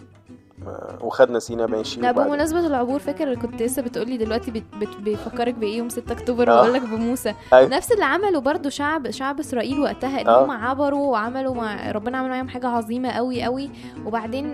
وخدنا 1.02 1.40
سينا 1.40 1.66
ماشي 1.66 2.02
لا 2.02 2.12
بمناسبة 2.12 2.68
العبور 2.68 3.00
فاكر 3.00 3.24
اللي 3.24 3.36
كنت 3.36 3.62
لسه 3.62 3.82
بتقولي 3.82 4.18
دلوقتي 4.18 4.52
بت 4.52 4.64
بت 4.82 4.96
بيفكرك 4.98 5.54
بإيه 5.54 5.78
يوم 5.78 5.90
6 5.90 6.12
أكتوبر 6.12 6.52
آه. 6.52 6.56
بقول 6.56 6.74
لك 6.74 6.82
بموسى 6.82 7.34
أيوة. 7.54 7.70
نفس 7.70 7.92
اللي 7.92 8.06
عمله 8.06 8.40
برضو 8.40 8.70
شعب 8.70 9.10
شعب 9.12 9.40
إسرائيل 9.40 9.80
وقتها 9.80 10.22
إن 10.22 10.28
آه. 10.28 10.46
هم 10.46 10.52
عبروا 10.52 11.12
وعملوا 11.12 11.56
مع 11.56 11.92
ربنا 11.92 12.18
عمل 12.18 12.30
معاهم 12.30 12.48
حاجة 12.50 12.68
عظيمة 12.68 13.10
قوي 13.10 13.44
قوي 13.44 13.70
وبعدين 14.06 14.54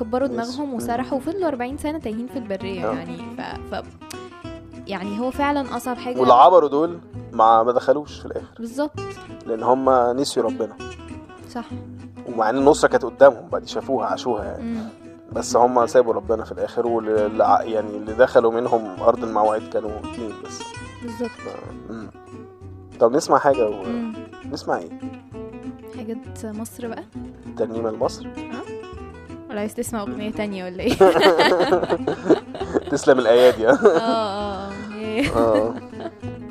كبروا. 0.00 0.28
دماغهم 0.28 0.74
وسرحوا 0.74 1.18
وفضلوا 1.18 1.48
40 1.48 1.78
سنة 1.78 1.98
تايهين 1.98 2.26
في 2.26 2.38
البرية 2.38 2.90
آه. 2.90 2.94
يعني 2.94 3.16
ف, 3.38 3.74
ف 3.74 3.82
يعني 4.86 5.20
هو 5.20 5.30
فعلا 5.30 5.76
أصعب 5.76 5.96
حاجة 5.96 6.18
واللي 6.20 6.34
عبروا 6.34 6.68
دول 6.68 6.98
ما 7.32 7.62
ما 7.62 7.72
دخلوش 7.72 8.20
في 8.20 8.26
الآخر 8.26 8.54
بالظبط 8.58 9.00
لأن 9.46 9.62
هم 9.62 9.90
نسيوا 10.20 10.46
ربنا 10.46 10.76
صح 11.50 11.64
ومع 12.28 12.50
إن 12.50 12.58
النصرة 12.58 12.88
كانت 12.88 13.04
قدامهم 13.04 13.48
بعد 13.48 13.66
شافوها 13.66 14.06
عاشوها 14.06 14.44
يعني 14.44 14.62
مم. 14.62 14.88
بس 15.32 15.56
هم 15.56 15.86
سابوا 15.86 16.12
ربنا 16.12 16.44
في 16.44 16.52
الآخر 16.52 16.86
واللي 16.86 17.44
يعني 17.72 17.96
اللي 17.96 18.12
دخلوا 18.12 18.52
منهم 18.52 19.02
أرض 19.02 19.24
الموعد 19.24 19.62
كانوا 19.72 19.98
اتنين 19.98 20.32
بس. 20.44 20.62
بالظبط. 21.02 21.30
طب 23.00 23.12
نسمع 23.12 23.38
حاجة 23.38 23.68
و... 23.68 23.82
مم. 23.82 24.12
نسمع 24.52 24.78
إيه؟ 24.78 24.90
حاجة 25.96 26.18
مصر 26.44 26.88
بقى؟ 26.88 27.04
ترنيمه 27.56 27.90
لمصر 27.90 28.26
ولا 29.50 29.60
عايز 29.60 29.74
تسمع 29.74 30.00
أغنية 30.00 30.30
تانية 30.30 30.64
ولا 30.64 30.82
إيه؟ 30.82 30.94
تسلم 32.90 33.18
الأيادي 33.18 33.68
آه. 33.68 33.72
آه 33.86 34.68
آه 34.68 35.26
آه. 35.36 35.74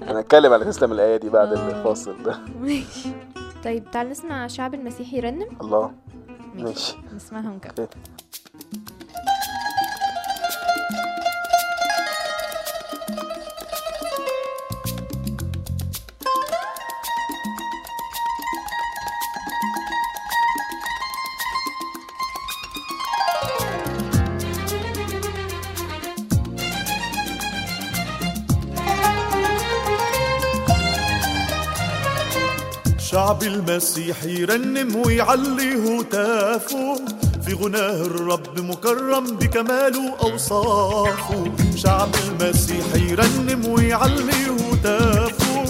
هنتكلم 0.02 0.54
على 0.54 0.66
تسلم 0.66 0.92
الأيادي 0.92 1.30
بعد 1.30 1.54
آه. 1.54 1.70
الفاصل 1.80 2.24
ده. 2.24 2.40
ماشي. 2.62 3.10
طيب 3.64 3.92
تعال 3.92 4.10
نسمع 4.10 4.48
شعب 4.48 4.74
المسيحي 4.74 5.18
يرنم 5.18 5.48
الله. 5.62 5.92
ماشي. 6.56 6.98
نسمعها 7.16 7.50
ونكمل 7.50 7.88
أوكي 33.28 33.44
شعب 33.44 33.44
المسيح 33.44 34.24
يرنم 34.24 34.96
ويعلي 34.96 35.74
هتافه 35.76 36.96
في 37.46 37.54
غناه 37.54 38.02
الرب 38.02 38.60
مكرم 38.60 39.26
بكماله 39.38 40.16
أوصافه. 40.24 41.52
شعب 41.76 42.10
المسيح 42.28 42.86
يرنم 42.96 43.66
ويعلي 43.68 44.44
هتافه 44.72 45.66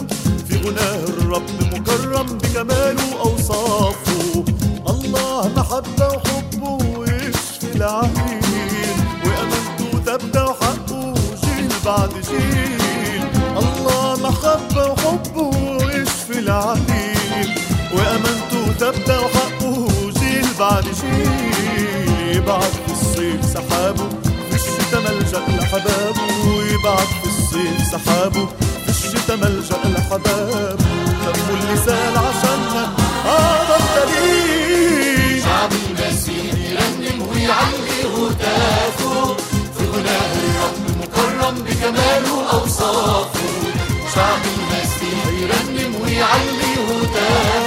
في 0.49 0.57
غناه 0.57 1.03
الرب 1.03 1.49
مكرم 1.73 2.37
بكماله 2.37 3.19
أوصافه. 3.25 4.43
الله 4.89 5.51
محبة 5.57 6.07
وحبه 6.07 6.97
ويشفي 6.99 7.75
العليل 7.75 8.41
وأمانته 9.25 9.99
ثابتة 10.05 10.43
وحقه 10.45 11.13
جيل 11.43 11.69
بعد 11.85 12.09
جيل. 12.29 12.81
الله 13.57 14.15
محبة 14.29 14.91
وحبه 14.91 15.16
بعد 20.77 20.85
يبعت 22.35 22.63
في 22.85 22.91
الصيف 22.91 23.45
سحابه. 23.53 24.09
في 24.49 24.55
الشتا 24.55 24.99
ملجأ 24.99 25.41
لحبابه 25.57 26.27
ويبعت 26.47 27.07
في 27.07 27.25
الصيف 27.25 27.87
سحابه. 27.91 28.47
في 28.85 28.89
الشتا 28.89 29.35
ملجأ 29.35 29.77
لحبابه 29.85 30.85
اللي 31.49 31.77
سال 31.85 32.17
عشاننا 32.17 32.93
هذا 33.25 33.77
الدليل. 33.79 35.43
شعب 35.43 35.71
المسيح 35.71 36.53
يرنم 36.69 37.27
ويعلي 37.29 38.01
هتافه 38.15 39.33
في 39.77 39.83
غناه 39.93 40.33
الرب 40.43 40.77
مكرم 41.01 41.55
بكماله 41.63 42.51
أوصافه. 42.53 43.49
شعب 44.15 44.41
المسيح 44.57 45.25
يرنم 45.41 45.95
ويعلي 46.01 46.73
هتافه 46.89 47.66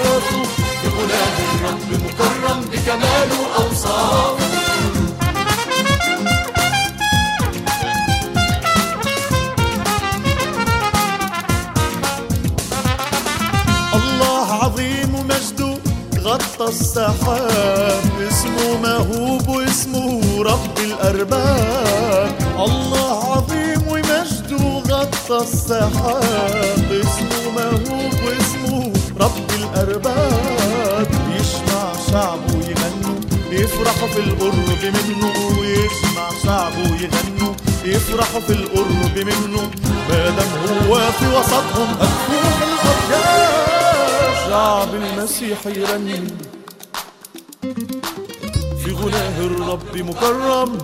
بكماله 2.72 3.40
أوصافه 3.56 4.50
الله 13.94 14.52
عظيم 14.64 15.14
ومجده 15.14 15.74
غطى 16.18 16.68
السحاب 16.68 18.02
اسمه 18.28 18.76
مهوب 18.82 19.48
واسمه 19.48 20.42
رب 20.42 20.78
الأرباب. 20.78 22.34
الله 22.58 23.36
عظيم 23.36 23.69
غطى 25.00 25.38
السحاب 25.42 26.88
اسمه 26.92 27.50
مهوب 27.56 28.14
واسمه 28.24 28.92
رب 29.20 29.50
الأرباب. 29.60 31.08
يسمع 31.36 31.92
شعبه 32.10 32.54
يغنوا 32.54 33.20
يفرحوا 33.52 34.08
في 34.08 34.18
القرب 34.20 34.82
منه. 34.82 35.32
ويسمع 35.60 36.28
شعبه 36.44 36.86
يغنوا 37.02 37.54
يفرحوا 37.84 38.40
في 38.40 38.52
القرب 38.52 39.18
منه. 39.18 39.70
ما 40.08 40.30
دام 40.30 40.52
هو 40.88 40.94
في 40.96 41.26
وسطهم 41.36 41.88
هتفوح 42.00 42.56
الأبيات 42.62 44.50
شعب 44.50 44.94
المسيح 44.94 45.66
يرنم 45.66 46.26
في 48.84 48.92
غناه 48.92 49.40
الرب 49.40 49.96
مكرم. 49.96 50.78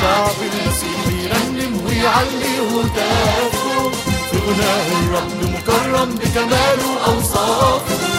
شعب 0.00 0.38
المسيح 0.42 1.00
يرنم 1.24 1.86
ويعلي 1.86 2.54
هتافه 2.70 3.90
في 4.30 4.36
غناه 4.46 4.86
الرب 5.00 5.50
مكرم 5.54 6.14
بكماله 6.14 6.90
أوصافه. 7.06 8.15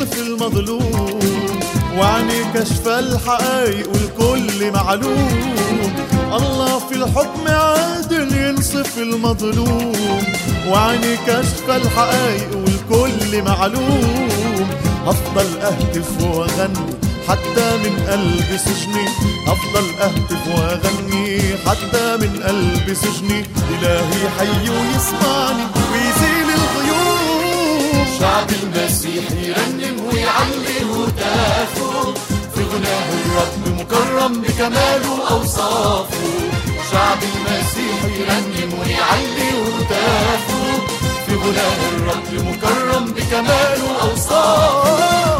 ينصف 0.00 0.18
المظلوم. 0.18 1.18
وعني 1.98 2.44
كشف 2.54 2.88
الحقائق 2.88 3.88
والكل 3.88 4.72
معلوم. 4.72 5.94
الله 6.32 6.78
في 6.78 6.94
الحكم 6.94 7.48
عادل 7.48 8.36
ينصف 8.36 8.98
المظلوم. 8.98 10.22
وعني 10.68 11.16
كشف 11.26 11.70
الحقائق 11.70 12.48
والكل 12.56 13.42
معلوم. 13.42 14.68
هفضل 15.06 15.58
أهتف 15.60 16.22
وأغني 16.22 16.96
حتى 17.28 17.76
من 17.84 17.94
قلب 18.10 18.56
سجني. 18.56 19.06
هفضل 19.46 19.86
أهتف 20.00 20.42
وأغني 20.48 21.40
حتى 21.66 22.16
من 22.16 22.42
قلب 22.42 22.94
سجني. 22.94 23.44
إلهي 23.70 24.30
حي 24.38 24.70
ويسمعني 24.70 25.64
الغيوم 25.76 26.29
شعب 28.20 28.50
المسيح 28.62 29.24
يرنم 29.32 30.04
ويعلي 30.04 30.78
هتافه. 30.92 32.14
في 32.54 32.62
غناه 32.64 33.08
الرب 33.24 33.80
مكرم 33.80 34.42
بكماله 34.42 35.28
أوصافه. 35.30 36.28
شعب 36.92 37.18
المسيح 37.22 38.04
يرنم 38.04 38.78
ويعلي 38.80 39.50
هتافه. 39.62 40.86
في 41.26 41.34
غناه 41.34 41.78
الرب 41.92 42.46
مكرم 42.48 43.04
بكماله 43.04 44.02
أوصافه. 44.02 45.39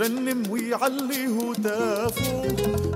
يرنم 0.00 0.50
ويعلي 0.50 1.26
هتافه. 1.26 2.42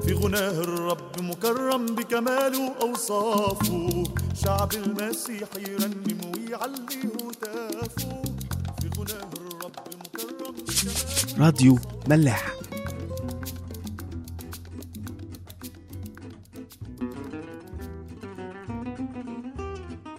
في 0.01 0.13
غناه 0.15 0.51
الرب 0.51 1.21
مكرم 1.21 1.87
بكماله 1.87 2.73
أوصافه. 2.83 4.05
شعب 4.45 4.73
المسيح 4.75 5.49
يرنم 5.69 6.21
ويعلي 6.35 7.01
هتافه. 7.17 8.23
في 8.81 8.89
غناه 8.99 9.29
الرب 9.33 9.73
مكرم 10.05 10.53
بكماله 10.53 11.47
راديو 11.47 11.79
ملاح. 12.09 12.53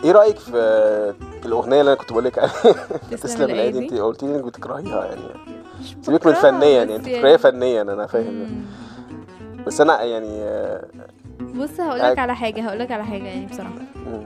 إيه 0.03 0.11
رأيك 0.11 0.37
في 0.39 1.13
الأغنية 1.45 1.81
اللي 1.81 1.91
أنا 1.91 1.99
كنت 1.99 2.11
بقول 2.11 2.23
لك 2.25 2.39
عليها 2.39 2.87
تسلم 3.23 3.41
الايدي 3.49 3.77
الأيدي. 3.77 3.79
انت 3.79 4.01
قلت 4.01 4.23
لي 4.23 4.35
إنك 4.35 4.43
بتكرهيها 4.43 5.05
يعني. 5.05 5.50
سيبك 6.01 6.29
فنيا 6.29 6.67
يعني 6.69 6.95
أنت 6.95 7.05
بتكرهيها 7.09 7.37
فنيا 7.37 7.81
أنا 7.81 8.07
فاهم. 8.07 8.65
بس 9.67 9.81
أنا 9.81 10.03
يعني 10.03 10.43
بص 11.55 11.79
هقول 11.79 11.99
يعني- 11.99 12.11
لك 12.11 12.19
على 12.19 12.35
حاجة 12.35 12.61
هقول 12.61 12.79
لك 12.79 12.91
على 12.91 13.03
حاجة 13.05 13.23
يعني 13.23 13.45
بصراحة 13.45 13.71
مم. 14.07 14.25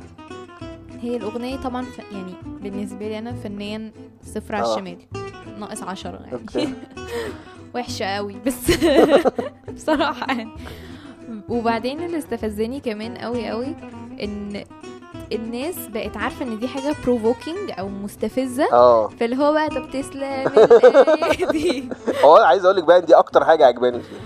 هي 1.02 1.18
الأغنية 1.18 1.56
طبعا 1.56 1.82
ف... 1.82 2.00
يعني 2.14 2.34
بالنسبة 2.62 3.08
لي 3.08 3.20
أنا 3.20 3.34
فنيا 3.34 3.92
صفر 4.24 4.56
على 4.56 4.66
آه. 4.66 4.74
الشمال 4.74 4.98
ناقص 5.60 5.84
عشرة 5.84 6.20
يعني 6.56 6.74
وحشة 7.76 8.06
قوي 8.06 8.36
بس 8.46 8.72
بصراحة 9.76 10.28
يعني 10.28 10.50
وبعدين 11.50 12.04
اللي 12.04 12.18
استفزني 12.18 12.80
كمان 12.80 13.18
قوي 13.18 13.50
قوي 13.50 13.76
إن 14.24 14.64
الناس 15.32 15.76
بقت 15.94 16.18
عارفة 16.18 16.46
إن 16.46 16.60
دي 16.60 16.68
حاجة 16.68 16.96
بروفوكينج 17.04 17.72
أو 17.80 17.88
مستفزة 17.88 18.74
آه 18.74 19.08
فاللي 19.08 19.38
هو 19.38 19.54
بقى 19.54 19.70
طب 19.70 19.90
تسلم 19.90 20.52
دي 21.52 21.90
هو 22.24 22.36
عايز 22.36 22.66
أقول 22.66 22.78
لك 22.78 22.84
بقى 22.84 23.02
دي 23.02 23.16
أكتر 23.16 23.46
حاجة 23.46 23.66
عجباني 23.66 24.00
فيها 24.00 24.20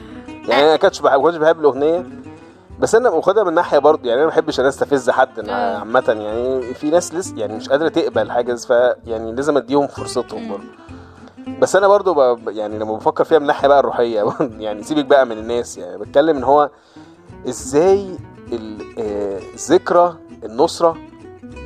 يعني 0.50 0.64
أنا 0.64 0.76
كنتش 0.76 1.02
بحب 1.02 1.22
كنتش 1.22 1.38
بحب 1.38 1.60
الأغنية 1.60 2.06
بس 2.80 2.96
أنا 2.96 3.10
باخدها 3.10 3.44
من 3.44 3.54
ناحية 3.54 3.78
برضه 3.78 4.10
يعني 4.10 4.22
أنا 4.22 4.26
ما 4.26 4.32
بحبش 4.32 4.60
أنا 4.60 4.68
أستفز 4.70 5.10
حد 5.10 5.50
آه. 5.50 5.78
عامة 5.78 6.04
يعني 6.08 6.74
في 6.74 6.90
ناس 6.90 7.14
لسه 7.14 7.38
يعني 7.38 7.56
مش 7.56 7.70
قادرة 7.70 7.88
تقبل 7.90 8.32
حاجة 8.32 8.54
ف 8.56 8.70
يعني 9.06 9.32
لازم 9.32 9.58
أديهم 9.58 9.88
فرصتهم. 9.88 10.50
برضه 10.50 10.64
بس 11.60 11.76
أنا 11.76 11.88
برضه. 11.88 12.40
يعني 12.52 12.80
لما 12.80 12.94
بفكر 12.94 13.24
فيها 13.24 13.38
من 13.38 13.44
الناحيه 13.44 13.68
بقى 13.68 13.80
الروحية 13.80 14.26
يعني 14.66 14.84
سيبك 14.84 15.06
بقى 15.06 15.26
من 15.26 15.38
الناس 15.38 15.78
يعني 15.78 15.98
بتكلم 15.98 16.38
إن 16.38 16.44
هو 16.44 16.70
إزاي 17.48 18.18
آه، 19.00 19.40
ذكرى 19.70 20.16
النصرة 20.44 20.98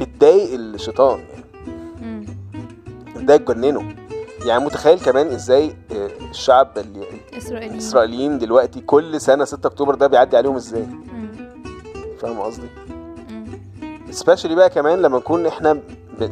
بتضايق 0.02 0.54
الشيطان 0.54 1.20
يعني. 1.20 2.26
ده 3.26 3.38
تجننه 3.38 3.96
يعني 4.46 4.66
متخيل 4.66 5.00
كمان 5.00 5.28
إزاي 5.28 5.76
آه، 5.92 6.10
الشعب 6.30 6.78
ال- 6.78 7.04
إسرائيليين 7.38 7.74
الاسرائيليين 7.74 8.38
دلوقتي 8.38 8.82
كل 8.82 9.22
سنة 9.22 9.46
6 9.46 9.68
أكتوبر 9.68 9.96
ده 9.96 10.08
بيعدي 10.08 10.38
عليهم 10.38 10.56
إزاي. 10.56 10.88
فاهم 12.20 12.40
قصدي. 12.40 12.68
سبيشالي 14.12 14.56
بقى 14.56 14.70
كمان 14.70 15.02
لما 15.02 15.18
نكون 15.18 15.46
إحنا 15.46 15.80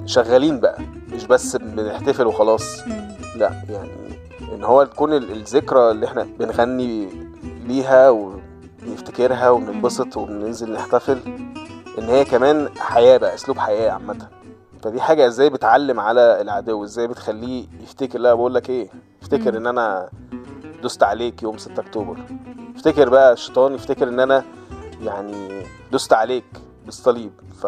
شغالين 0.05 0.59
بقى 0.59 0.77
مش 1.13 1.25
بس 1.25 1.55
بنحتفل 1.55 2.27
وخلاص 2.27 2.87
مم. 2.87 3.07
لا 3.35 3.51
يعني 3.69 3.89
إن 4.55 4.63
هو 4.63 4.83
تكون 4.83 5.13
ال- 5.13 5.31
الذكرى 5.31 5.91
اللي 5.91 6.05
إحنا 6.05 6.27
بنغني 6.39 7.09
ليها 7.67 8.09
ونفتكرها 8.09 9.49
وبننبسط 9.49 10.17
وبننزل 10.17 10.73
نحتفل 10.73 11.19
إن 11.99 12.03
هي 12.09 12.25
كمان 12.25 12.69
حياة 12.79 13.17
بقى 13.17 13.33
أسلوب 13.33 13.57
حياة 13.59 13.91
عامة. 13.91 14.27
فدي 14.83 15.01
حاجة 15.01 15.27
إزاي 15.27 15.49
بتعلم 15.49 15.99
على 15.99 16.41
العدو؟ 16.41 16.83
إزاي 16.83 17.07
بتخليه 17.07 17.65
يفتكر 17.81 18.19
لا 18.19 18.33
بقول 18.33 18.53
لك 18.55 18.69
إيه؟ 18.69 18.89
افتكر. 19.21 19.57
إن 19.57 19.67
أنا 19.67 20.09
دوست 20.81 21.03
عليك 21.03 21.43
يوم 21.43 21.57
6 21.57 21.79
أكتوبر. 21.79 22.17
افتكر 22.75 23.09
بقى 23.09 23.33
الشيطان 23.33 23.73
يفتكر 23.73 24.07
إن 24.07 24.19
أنا 24.19 24.43
يعني 25.01 25.61
دوست 25.91 26.13
عليك 26.13 26.45
بالصليب. 26.85 27.31
ف 27.61 27.67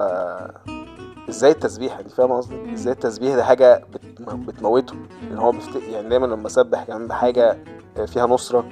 إزاي 1.30 1.52
التسبيح 1.52 1.92
يعني 1.94 2.10
فاهم 2.10 2.32
قصدي. 2.32 2.74
إزاي 2.74 2.94
التسبيح 2.94 3.36
ده 3.36 3.44
حاجة 3.44 3.86
بت... 3.94 4.02
بتموته؟ 4.48 4.96
إن 5.32 5.38
هو 5.38 5.52
بفت... 5.52 5.76
يعني 5.76 6.10
دايما 6.10 6.26
لما 6.26 6.48
أسبح 6.48 6.84
كمان 6.84 7.08
بحاجة 7.08 7.58
فيها 8.06 8.26
نصرة. 8.28 8.66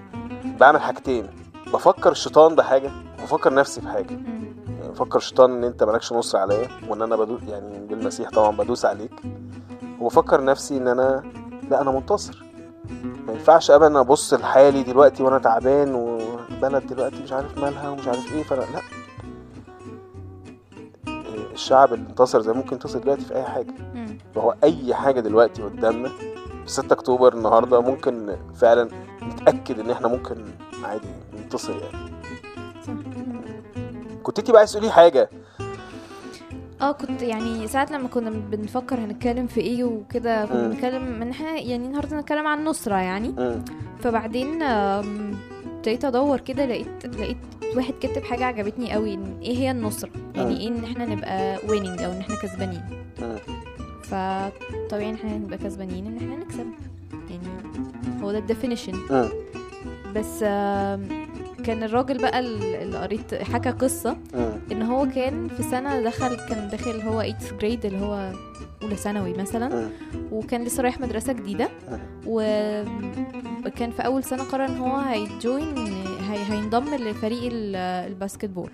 بعمل 0.59 0.81
حاجتين. 0.81 1.27
بفكر 1.73 2.11
الشيطان 2.11 2.55
بحاجة 2.55 2.91
وبفكر 3.21 3.53
نفسي 3.53 3.81
بحاجة. 3.81 4.17
بفكر 4.91 5.17
الشيطان 5.17 5.51
إن 5.51 5.63
أنت 5.63 5.83
مالكش 5.83 6.13
نصر 6.13 6.37
عليا 6.37 6.67
وإن 6.89 7.01
أنا 7.01 7.15
بدوس 7.15 7.41
يعني 7.47 7.87
بالمسيح 7.87 8.29
طبعا 8.29 8.57
بدوس 8.57 8.85
عليك. 8.85 9.11
وبفكر 9.99 10.43
نفسي 10.43 10.77
إن 10.77 10.87
أنا 10.87 11.23
لا 11.69 11.81
أنا 11.81 11.91
منتصر. 11.91 12.43
ما 13.27 13.33
ينفعش 13.33 13.71
ابدا 13.71 13.99
أبص 13.99 14.33
لحالي 14.33 14.83
دلوقتي 14.83 15.23
وأنا 15.23 15.37
تعبان 15.39 15.95
و... 15.95 16.19
البلد 16.51 16.87
دلوقتي 16.87 17.23
مش 17.23 17.31
عارف 17.31 17.57
مالها 17.57 17.89
ومش 17.89 18.07
عارف 18.07 18.33
إيه 18.33 18.43
فلا 18.43 18.59
لا. 18.59 18.81
إيه، 21.07 21.53
الشعب 21.53 21.93
اللي 21.93 22.09
انتصر 22.09 22.41
زي 22.41 22.53
ممكن 22.53 22.73
ينتصر 22.75 22.99
دلوقتي 22.99 23.21
في 23.25 23.35
أي 23.35 23.43
حاجة. 23.43 23.73
فهو 24.35 24.55
أي 24.63 24.93
حاجة 24.95 25.19
دلوقتي 25.19 25.61
قدامنا 25.63 26.09
في 26.65 26.71
6 26.71 26.93
أكتوبر 26.93 27.33
النهارده 27.33 27.81
ممكن 27.81 28.35
فعلا 28.55 28.89
نتأكد 29.23 29.79
إن 29.79 29.91
إحنا 29.91 30.07
ممكن 30.07 30.45
عادي 30.83 31.07
ننتصر 31.33 31.71
يعني. 31.71 32.11
صح. 32.87 32.93
كنت 34.23 34.39
انت 34.39 34.51
بقى 34.51 34.59
عايز 34.59 34.71
تقولي 34.71 34.91
حاجة 34.91 35.29
آه 36.81 36.91
كنت 36.91 37.21
يعني 37.21 37.67
ساعات 37.67 37.91
لما 37.91 38.07
كنا 38.07 38.29
بنفكر 38.29 38.99
هنتكلم 38.99 39.47
في 39.47 39.61
إيه 39.61 39.83
وكده 39.83 40.45
كنا. 40.45 40.67
بنتكلم 40.67 41.21
ان 41.21 41.29
إحنا 41.29 41.59
يعني 41.59 41.85
النهارده 41.85 42.19
نتكلم 42.19 42.47
عن 42.47 42.59
النصرة 42.59 42.95
يعني 42.95 43.29
مم. 43.29 43.65
فبعدين 43.99 44.61
ابتديت 44.63 46.05
ادور 46.05 46.39
كده 46.39 46.65
لقيت 46.65 47.05
لقيت 47.05 47.37
واحد 47.75 47.93
كتب 48.01 48.23
حاجة 48.23 48.45
عجبتني 48.45 48.91
قوي 48.93 49.13
إن 49.13 49.39
إيه 49.41 49.57
هي 49.57 49.71
النصرة 49.71 50.09
يعني. 50.35 50.59
إيه 50.59 50.67
إن 50.67 50.83
إحنا 50.83 51.05
نبقى 51.05 51.57
winning 51.57 52.01
أو 52.01 52.11
إن 52.11 52.19
إحنا 52.19 52.35
كسبانين. 52.35 52.81
فطبيعي 54.03 55.09
إن 55.09 55.15
إحنا 55.15 55.37
نبقى 55.37 55.57
كسبانين 55.57 56.05
إن 56.07 56.17
إحنا 56.17 56.35
نكسب 56.35 56.65
يعني 57.29 57.47
هو 58.23 58.31
ده 58.31 58.37
ال 58.37 58.42
definition. 58.42 58.93
بس 60.15 60.43
كان 61.65 61.83
الراجل 61.83 62.17
بقى 62.17 62.39
اللي 62.39 62.97
قريت 62.97 63.35
حكى 63.35 63.69
قصة 63.69 64.17
مم. 64.33 64.51
إن 64.71 64.81
هو 64.81 65.07
كان 65.15 65.47
في 65.47 65.63
سنة 65.63 66.01
دخل 66.01 66.35
كان 66.35 66.69
داخل 66.69 67.01
هو 67.01 67.23
8th 67.23 67.51
grade 67.61 67.85
اللي 67.85 67.99
هو 68.01 68.31
أولى 68.83 68.95
ثانوي 68.95 69.33
مثلا. 69.33 69.69
مم. 69.75 69.89
وكان 70.31 70.63
لسه 70.63 70.83
رايح 70.83 70.99
مدرسة 70.99 71.33
جديدة. 71.33 71.69
وكان 72.27 73.91
في 73.91 74.05
أول 74.05 74.23
سنة 74.23 74.43
قرر 74.43 74.65
إن 74.65 74.77
هو 74.77 74.95
هي 74.97 75.24
join 75.24 75.77
هي 76.29 76.37
هينضم 76.53 76.95
لفريق 76.95 77.43
ال- 77.53 77.75
ال 78.11 78.45
basketball 78.49 78.69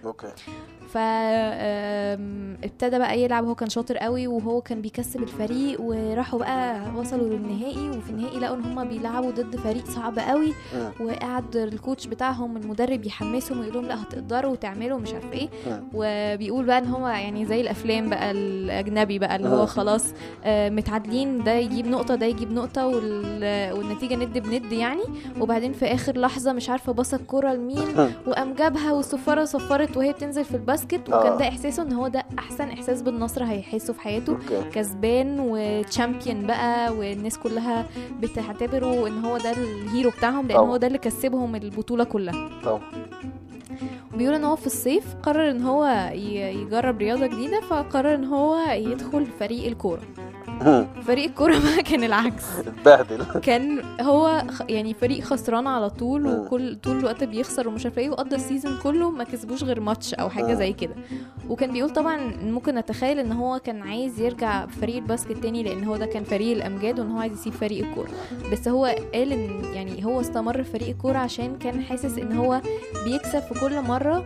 okay 2.63 2.67
فابتدى 2.69 2.97
بقى 2.99 3.21
يلعب 3.21 3.45
هو 3.45 3.55
كان 3.55 3.69
شاطر 3.69 3.97
قوي 3.97 4.27
وهو 4.27 4.61
كان 4.61 4.81
بيكسب 4.81 5.23
الفريق 5.23 5.81
وراحوا 5.81 6.39
بقى 6.39 6.81
وصلوا 6.95 7.27
للنهائي 7.29 7.89
وفي 7.89 8.09
النهائي 8.09 8.39
لقوا 8.39 8.55
إن 8.55 8.63
هما 8.65 8.83
بيلعبوا 8.83 9.31
ضد 9.31 9.55
فريق 9.55 9.85
صعب 9.85 10.19
قوي 10.19 10.53
مم. 10.75 11.05
وقعد 11.05 11.55
ال 11.55 11.64
coach 11.64 12.07
بتاعهم 12.07 12.57
المدرب 12.57 13.05
يحمسهم 13.05 13.59
ويقول 13.59 13.73
لهم 13.75 13.85
لا 13.85 14.01
هتقدروا 14.03 14.51
وتعملوا 14.51 14.99
مش 14.99 15.13
عارف 15.13 15.33
إيه 15.33 15.49
مم. 15.67 15.83
وبيقول 15.93 16.65
بقى 16.65 16.77
إن 16.77 16.87
هو 16.87 17.07
يعني 17.07 17.45
زي 17.45 17.61
الأفلام 17.61 18.09
بقى 18.09 18.31
الأجنبي 18.31 19.19
بقى 19.19 19.35
اللي 19.35 19.47
مم. 19.49 19.53
هو 19.55 19.65
خلاص 19.65 20.13
آه، 20.45 20.69
متعادلين 20.69 21.43
ده 21.43 21.51
يجيب 21.53 21.87
نقطة 21.87 22.15
ده 22.15 22.25
يجيب 22.25 22.51
نقطة 22.51 22.87
وال- 22.87 23.73
والنتيجة 23.77 24.15
ند 24.15 24.37
بند 24.37 24.71
يعني 24.71 25.03
وبعدين 25.39 25.73
في 25.73 25.85
آخر 25.85 26.17
لحظة 26.17 26.53
مش 26.53 26.69
عارفة 26.69 26.91
بص 26.93 27.13
الكورة 27.13 27.53
لمين 27.53 27.87
وقام 28.27 28.53
جابها 28.53 28.91
والصفاره 28.91 29.45
صفرت 29.45 29.97
وهي 29.97 30.11
بتنزل 30.13 30.45
في 30.45 30.55
ال 30.55 30.63
basket 30.63 31.10
آه. 31.09 31.19
وكان 31.19 31.37
ده 31.37 31.47
إحساسه 31.47 31.83
إن 31.83 31.93
هو 31.93 32.07
ده 32.07 32.25
أحسن 32.47 32.69
إحساس 32.69 33.01
بالنصر 33.01 33.43
هيحسه 33.43 33.93
في 33.93 34.01
حياته 34.01 34.38
كسبان 34.73 35.38
و 35.39 35.51
champion 35.51 36.47
بقى 36.47 36.93
والناس 36.93 37.38
كلها 37.38 37.86
بتعتبره 38.21 39.07
إن 39.07 39.25
هو 39.25 39.38
ده 39.38 39.51
ال 39.51 39.63
hero 39.63 40.10
بتاعهم 40.10 40.47
لأن 40.47 40.57
طبعا. 40.57 40.69
هو 40.69 40.77
ده 40.77 40.88
اللي 40.88 40.97
كسبهم 40.97 41.55
البطولة 41.55 42.03
كلها 42.03 42.49
طبعا 42.63 42.81
بيقول 44.17 44.36
إن 44.36 44.43
هو 44.43 44.55
في 44.55 44.65
الصيف 44.67 45.15
قرر 45.23 45.51
إن 45.51 45.62
هو 45.62 46.10
يجرب 46.13 46.97
رياضة 46.97 47.25
جديدة 47.27 47.62
فقرر 47.62 48.15
إن 48.15 48.23
هو 48.25 48.57
يدخل 48.71 49.25
فريق 49.39 49.65
الكورة. 49.67 50.01
فريق 51.07 51.25
الكورة 51.25 51.60
بقى 51.60 51.83
كان 51.83 52.03
العكس 52.03 52.43
اتبهدل 52.60 53.23
كان 53.39 53.81
هو 54.01 54.43
يعني 54.69 54.93
فريق 54.93 55.23
خسران 55.23 55.67
على 55.67 55.89
طول 55.89 56.21
مم. 56.21 56.29
وكل 56.39 56.75
طول 56.75 56.97
الوقت 56.99 57.23
بيخسر 57.23 57.67
ومش 57.67 57.86
عارفه 57.86 58.01
إيه 58.01 58.10
وقضى 58.10 58.36
ال 58.36 58.41
season 58.41 58.77
كله 58.83 59.10
ما 59.12 59.23
كسبوش 59.23 59.63
غير 59.63 59.79
ماتش 59.79 60.13
أو 60.13 60.29
حاجة 60.29 60.47
مم. 60.47 60.55
زي 60.55 60.73
كده 60.73 60.95
وكان 61.49 61.71
بيقول 61.71 61.89
طبعا 61.89 62.17
ممكن 62.43 62.76
نتخيل 62.76 63.19
إن 63.19 63.32
هو 63.32 63.60
كان 63.60 63.82
عايز 63.82 64.19
يرجع 64.19 64.65
فريق 64.65 64.95
ال 64.95 65.01
basket 65.01 65.31
تاني 65.38 65.63
لأن 65.63 65.84
هو 65.84 65.97
ده 65.97 66.06
كان 66.06 66.23
فريق 66.23 66.56
الأمجاد 66.56 67.00
وإن 67.00 67.12
هو 67.12 67.19
عايز 67.19 67.34
يسيب 67.34 67.54
فريق 67.54 67.88
الكورة. 67.88 68.10
بس 68.52 68.67
هو 68.67 68.86
قال 69.13 69.34
إن 69.34 69.63
يعني 69.73 70.06
هو 70.06 70.21
استمر 70.21 70.63
في 70.63 70.71
فريق 70.71 70.88
الكورة 70.89 71.17
عشان 71.17 71.58
كان 71.58 71.82
حاسس 71.82 72.17
إن 72.17 72.32
هو 72.38 72.62
بيكسب 73.06 73.39
في 73.39 73.60
كل 73.60 73.82
مرة. 73.82 74.26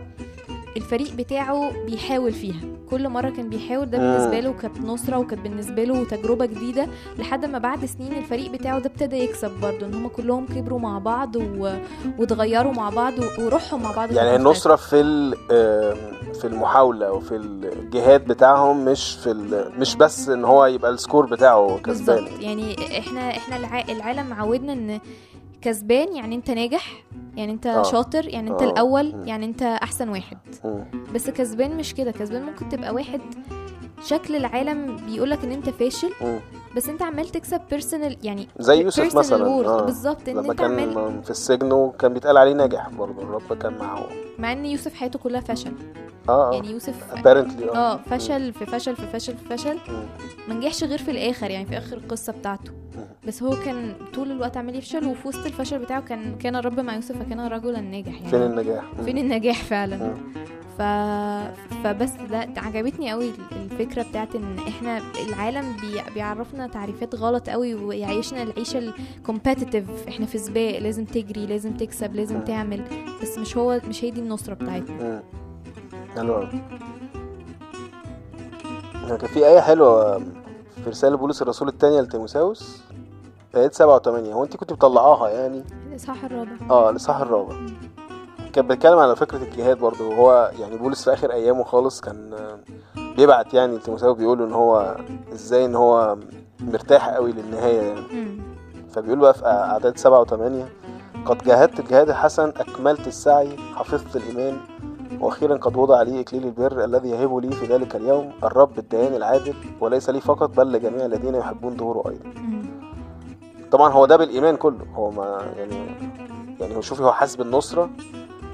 الفريق 0.76 1.12
بتاعه 1.14 1.72
بيحاول 1.86 2.32
فيها 2.32 2.60
كل 2.90 3.08
مرة 3.08 3.30
كان 3.30 3.48
بيحاول 3.48 3.90
ده 3.90 3.98
مم. 3.98 4.04
بالنسبة 4.04 4.40
له 4.40 4.52
كانت 4.52 4.78
نصرة 4.80 5.18
وكانت 5.18 5.42
بالنسبة 5.42 5.84
له 5.84 6.04
تجربة 6.04 6.46
جديدة 6.46 6.86
لحد 7.18 7.44
ما 7.44 7.58
بعد 7.58 7.84
سنين 7.84 8.12
الفريق 8.12 8.50
بتاعه 8.50 8.78
ده 8.78 8.86
ابتدى 8.86 9.16
يكسب 9.16 9.50
برضه 9.62 9.86
إن 9.86 9.94
هم 9.94 10.08
كلهم 10.08 10.46
كبروا 10.46 10.78
مع 10.78 10.98
بعض 10.98 11.36
و... 11.36 11.72
واتغيروا 12.18 12.72
مع 12.72 12.90
بعض 12.90 13.12
و... 13.18 13.22
وروحهم 13.44 13.82
مع 13.82 13.92
بعض 13.92 14.12
يعني. 14.12 14.36
النصرة 14.36 14.76
في 14.76 15.02
في 16.40 16.44
المحاولة 16.48 17.12
وفي 17.12 17.36
الجهاد 17.36 18.24
بتاعهم 18.24 18.84
مش 18.84 19.14
في 19.14 19.30
ال- 19.30 19.72
مش 19.80 19.96
بس 19.96 20.28
إن 20.28 20.44
هو 20.44 20.66
يبقى 20.66 20.90
السكور 20.90 21.26
بتاعه 21.26 21.78
كسبان 21.84 22.16
بالظبط 22.24 22.40
يعني 22.40 22.76
إحنا 22.98 23.30
إحنا 23.30 23.56
الع... 23.56 23.80
العالم 23.88 24.26
معودنا 24.26 24.72
إن 24.72 25.00
كسبان 25.62 26.16
يعني 26.16 26.34
انت 26.34 26.50
ناجح 26.50 27.04
يعني 27.36 27.52
انت 27.52 27.66
آه. 27.66 27.82
شاطر 27.82 28.28
يعني 28.28 28.50
انت 28.50 28.62
آه. 28.62 28.70
الأول. 28.70 29.14
يعني 29.28 29.46
انت 29.46 29.62
أحسن 29.62 30.08
واحد 30.08 30.38
مم. 30.64 30.84
بس 31.14 31.30
كسبان 31.30 31.76
مش 31.76 31.94
كده 31.94 32.10
كسبان 32.10 32.42
ممكن 32.42 32.68
تبقى 32.68 32.94
واحد 32.94 33.20
شكل 34.04 34.36
العالم 34.36 34.96
بيقولك 34.96 35.44
إن 35.44 35.52
انت 35.52 35.68
فاشل 35.70 36.10
مم. 36.20 36.38
بس 36.76 36.88
انت 36.88 37.02
عمال 37.02 37.28
تكسب 37.28 37.60
بيرسونال 37.70 38.16
يعني 38.22 38.48
زي 38.58 38.80
يوسف 38.82 39.16
مثلا. 39.16 39.46
آه. 39.46 39.84
بالظبط 39.84 40.28
إن 40.28 40.36
لما 40.36 40.52
انت 40.52 40.60
عمال 40.60 40.94
كان 40.94 41.22
في 41.22 41.30
السجن 41.30 41.72
وكان 41.72 42.14
بيتقال 42.14 42.36
عليه 42.36 42.52
ناجح 42.52 42.88
برضه 42.88 43.22
الرب 43.22 43.52
كان 43.58 43.78
معه 43.78 44.06
مع 44.38 44.52
إن 44.52 44.66
يوسف 44.66 44.94
حياته 44.94 45.18
كلها 45.18 45.40
فشل 45.40 45.72
آه 46.28 46.50
آه 46.50 46.54
يعني 46.54 46.70
يوسف 46.70 46.94
apparently 47.14 47.76
آه 47.76 47.96
فشل 47.96 48.52
في 48.52 48.66
فشل 48.66 48.96
في 48.96 49.06
فشل 49.06 49.36
في 49.36 49.44
فشل. 49.56 49.78
ما 50.48 50.54
نجحش 50.54 50.84
غير 50.84 50.98
في 50.98 51.10
الآخر 51.10 51.50
يعني 51.50 51.66
في 51.66 51.78
آخر 51.78 51.96
القصة 51.96 52.32
بتاعته 52.32 52.72
بس 53.26 53.42
هو 53.42 53.50
كان 53.64 53.92
طول 54.14 54.30
الوقت 54.30 54.56
عمال 54.56 54.76
يفشل 54.76 55.06
وفي 55.06 55.28
وسط 55.28 55.46
الفشل 55.46 55.78
بتاعه 55.78 56.00
كان 56.00 56.34
كان 56.38 56.56
الرب 56.56 56.80
مع 56.80 56.94
يوسف 56.94 57.18
فكان 57.18 57.40
رجلا 57.40 57.80
ناجح 57.80 58.12
يعني 58.14 58.28
فين 58.28 58.42
النجاح. 58.42 58.84
فين 59.04 59.18
النجاح 59.18 59.62
فعلا. 59.64 60.14
ف... 60.78 60.82
فبس 61.84 62.10
ده 62.30 62.48
عجبتني 62.56 63.10
قوي 63.10 63.30
الفكرة 63.52 64.02
بتاعت 64.02 64.34
إن 64.34 64.56
إحنا 64.68 65.02
العالم 65.28 65.72
بي... 65.80 66.12
بيعرفنا 66.14 66.66
تعريفات 66.66 67.14
غلط 67.14 67.50
قوي 67.50 67.74
ويعيشنا 67.74 68.42
العيشة 68.42 68.78
الكومبetitive 68.92 70.08
إحنا 70.08 70.26
في 70.26 70.38
سباق 70.38 70.78
لازم 70.78 71.04
تجري 71.04 71.46
لازم 71.46 71.72
تكسب 71.76 72.14
لازم. 72.14 72.40
تعمل 72.40 72.82
بس 73.22 73.38
مش 73.38 73.56
هو 73.56 73.80
مش 73.88 74.04
هي 74.04 74.10
دي 74.10 74.20
النصرة 74.20 74.54
بتاعتنا 74.54 74.96
مم. 75.02 75.22
حلو 76.16 76.34
قوي 76.34 76.48
كان 79.18 79.28
في 79.28 79.46
آية 79.46 79.60
حلوة 79.60 80.22
في 80.84 80.90
رسالة 80.90 81.16
بولس 81.16 81.42
الرسول 81.42 81.68
الثانية 81.68 82.00
لتيموساوس 82.00 82.82
آيات 83.56 83.74
سبعة 83.74 83.96
وثمانية 83.96 84.34
هو 84.34 84.44
أنت 84.44 84.56
كنت 84.56 84.72
مطلعاها 84.72 85.28
يعني؟ 85.28 85.64
الإصحاح 85.90 86.24
الرابع. 86.24 86.50
آه 86.70 86.90
الإصحاح 86.90 87.16
الرابع. 87.20 87.54
كان 88.52 88.66
بيتكلم 88.66 88.98
على 88.98 89.16
فكرة 89.16 89.38
الجهاد 89.42 89.78
برضه. 89.78 90.08
وهو 90.08 90.50
يعني 90.58 90.76
بولس 90.76 91.04
في 91.04 91.12
آخر 91.12 91.32
أيامه 91.32 91.64
خالص 91.64 92.00
كان 92.00 92.36
بيبعت 93.16 93.54
يعني 93.54 93.76
لتيموساوس 93.76 94.16
بيقول 94.18 94.42
إن 94.42 94.52
هو 94.52 94.96
إزاي 95.32 95.64
إن 95.64 95.74
هو 95.74 96.16
مرتاح 96.60 97.08
قوي 97.08 97.32
للنهاية 97.32 97.82
يعني. 97.82 98.02
فبيقول 98.92 99.18
بقى 99.18 99.34
في 99.34 99.46
أعداد 99.46 99.96
سبعة 99.98 100.20
وثمانية 100.20 100.68
قد 101.26 101.38
جاهدت 101.44 101.80
الجهاد 101.80 102.08
الحسن 102.08 102.48
أكملت 102.48 103.06
السعي 103.06 103.56
حفظت 103.74 104.16
الإيمان 104.16 104.56
وأخيرا 105.22 105.56
قد 105.56 105.76
وضع 105.76 106.02
لي 106.02 106.20
إكليل 106.20 106.44
البر 106.44 106.84
الذي 106.84 107.08
يهب 107.10 107.36
لي 107.38 107.50
في 107.52 107.66
ذلك 107.66 107.96
اليوم 107.96 108.32
الرب 108.44 108.78
الديان 108.78 109.14
العادل 109.14 109.54
وليس 109.80 110.10
لي 110.10 110.20
فقط 110.20 110.50
بل 110.56 110.72
لجميع 110.72 111.06
الذين 111.06 111.34
يحبون 111.34 111.76
ظهوره 111.76 112.10
أيضا 112.10 112.40
مم. 112.40 112.62
طبعا 113.70 113.92
هو 113.92 114.06
ده 114.06 114.16
بالإيمان 114.16 114.56
كله 114.56 114.86
هو 114.94 115.10
ما 115.10 115.52
يعني 115.56 115.86
يعني 116.60 116.76
هو 116.76 116.80
شوفي 116.80 117.02
هو 117.02 117.12
حاسس 117.12 117.36
بالنصرة 117.36 117.90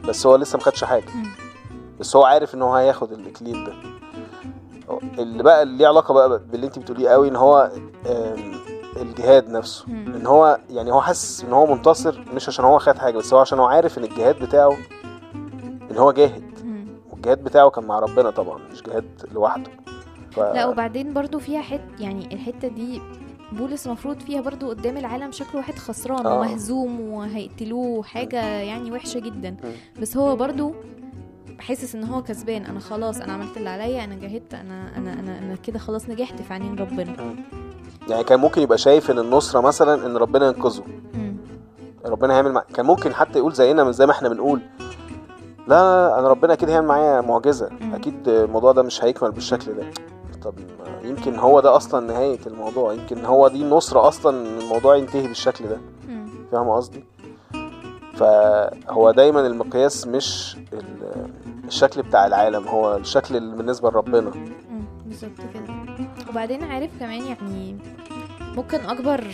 بس 0.08 0.26
هو 0.26 0.36
لسه 0.36 0.56
ما 0.56 0.62
خدش 0.64 0.84
حاجة 0.84 1.04
مم. 1.14 1.26
بس 2.00 2.16
هو 2.16 2.24
عارف 2.24 2.54
إن 2.54 2.62
هو 2.62 2.74
هياخد 2.74 3.12
الإكليل 3.12 3.64
ده 3.64 3.72
اللي 5.18 5.42
بقى 5.42 5.62
اللي 5.62 5.78
ليه 5.78 5.86
علاقة 5.88 6.14
بقى 6.14 6.40
باللي 6.52 6.66
أنت 6.66 6.78
بتقوليه 6.78 7.08
قوي 7.08 7.28
إن 7.28 7.36
هو 7.36 7.70
الجهاد 8.96 9.50
نفسه. 9.50 9.84
إن 9.88 10.26
هو 10.26 10.58
يعني 10.70 10.92
هو 10.92 11.00
حاسس 11.00 11.44
إن 11.44 11.52
هو 11.52 11.66
منتصر 11.74 12.24
مش 12.34 12.48
عشان 12.48 12.64
هو 12.64 12.78
خد 12.78 12.98
حاجة 12.98 13.18
بس 13.18 13.34
هو 13.34 13.40
عشان 13.40 13.58
هو 13.58 13.66
عارف 13.66 13.98
إن 13.98 14.04
الجهاد 14.04 14.38
بتاعه 14.42 14.76
إن 15.90 15.96
هو 15.98 16.12
جاهد 16.12 16.42
مم. 17.28 17.30
والجهاد 17.30 17.44
بتاعه 17.44 17.70
كان 17.70 17.84
مع 17.84 17.98
ربنا 17.98 18.30
طبعا 18.30 18.58
مش 18.72 18.82
جهاد 18.82 19.04
لوحده 19.32 19.70
ف... 20.30 20.38
لا 20.38 20.66
وبعدين 20.66 21.12
برضو 21.14 21.38
فيها 21.38 21.62
حت 21.62 21.80
يعني 22.00 22.34
الحتة 22.34 22.68
دي 22.68 23.00
بولس 23.52 23.86
المفروض 23.86 24.20
فيها 24.20 24.40
برضو 24.40 24.68
قدام 24.68 24.96
العالم 24.96 25.32
شكله 25.32 25.56
واحد 25.56 25.74
خسران 25.78 26.26
آه. 26.26 26.34
ومهزوم 26.40 27.00
وهيقتلوه 27.00 28.02
حاجة 28.02 28.42
يعني 28.44 28.92
وحشة 28.92 29.20
جدا 29.20 29.56
بس 30.00 30.16
هو 30.16 30.36
برضو 30.36 30.74
حاسس 31.58 31.94
إن 31.94 32.04
هو 32.04 32.22
كسبان 32.22 32.64
أنا 32.66 32.80
خلاص 32.80 33.20
أنا 33.20 33.32
عملت 33.32 33.56
اللي 33.56 33.68
عليا 33.68 34.04
أنا 34.04 34.14
جاهدت 34.14 34.54
أنا 34.54 34.96
أنا 34.96 35.12
أنا, 35.12 35.38
أنا 35.38 35.56
كده 35.56 35.78
خلاص 35.78 36.08
نجحت 36.08 36.42
في 36.42 36.52
عينين 36.52 36.78
ربنا 36.78 37.34
يعني 38.08 38.24
كان 38.24 38.40
ممكن 38.40 38.62
يبقى 38.62 38.78
شايف 38.78 39.10
إن 39.10 39.18
النصرة 39.18 39.60
مثلا 39.60 40.06
إن 40.06 40.16
ربنا 40.16 40.46
ينقذه. 40.46 40.82
ربنا 42.06 42.34
هيعمل 42.34 42.52
مع... 42.52 42.60
كان 42.74 42.86
ممكن 42.86 43.14
حتى 43.14 43.38
يقول 43.38 43.52
زينا 43.52 43.84
من 43.84 43.92
زي 43.92 44.06
ما 44.06 44.12
إحنا 44.12 44.28
بنقول 44.28 44.60
لا 45.68 46.18
انا 46.18 46.28
ربنا 46.28 46.52
أكيد 46.52 46.68
هيعمل 46.70 46.86
معايا 46.86 47.20
معجزة. 47.20 47.70
أكيد 47.94 48.28
الموضوع 48.28 48.72
ده 48.72 48.82
مش 48.82 49.04
هيكمل 49.04 49.30
بالشكل 49.32 49.74
ده. 49.74 49.86
طب 50.42 50.54
يمكن 51.04 51.36
هو 51.36 51.60
ده 51.60 51.76
أصلا 51.76 52.06
نهاية 52.06 52.38
الموضوع. 52.46 52.92
يمكن 52.92 53.24
هو 53.24 53.48
دي 53.48 53.62
النصره 53.62 54.08
أصلا 54.08 54.36
إن 54.40 54.58
الموضوع 54.58 54.96
ينتهي 54.96 55.26
بالشكل 55.28 55.64
ده. 55.68 55.78
فاهم 56.52 56.68
قصدي؟ 56.68 57.04
فهو 58.14 59.10
دايما 59.10 59.46
المقياس 59.46 60.06
مش 60.06 60.56
ال- 60.72 61.30
الشكل 61.66 62.02
بتاع 62.02 62.26
العالم 62.26 62.68
هو 62.68 62.96
الشكل 62.96 63.36
اللي 63.36 63.56
بالنسبة 63.56 63.90
لربنا. 63.90 64.30
بالظبط 65.06 65.30
كده. 65.54 65.74
وبعدين 66.30 66.64
عارف 66.64 66.90
كمان 67.00 67.22
يعني 67.22 67.76
ممكن 68.56 68.80
أكبر 68.80 69.24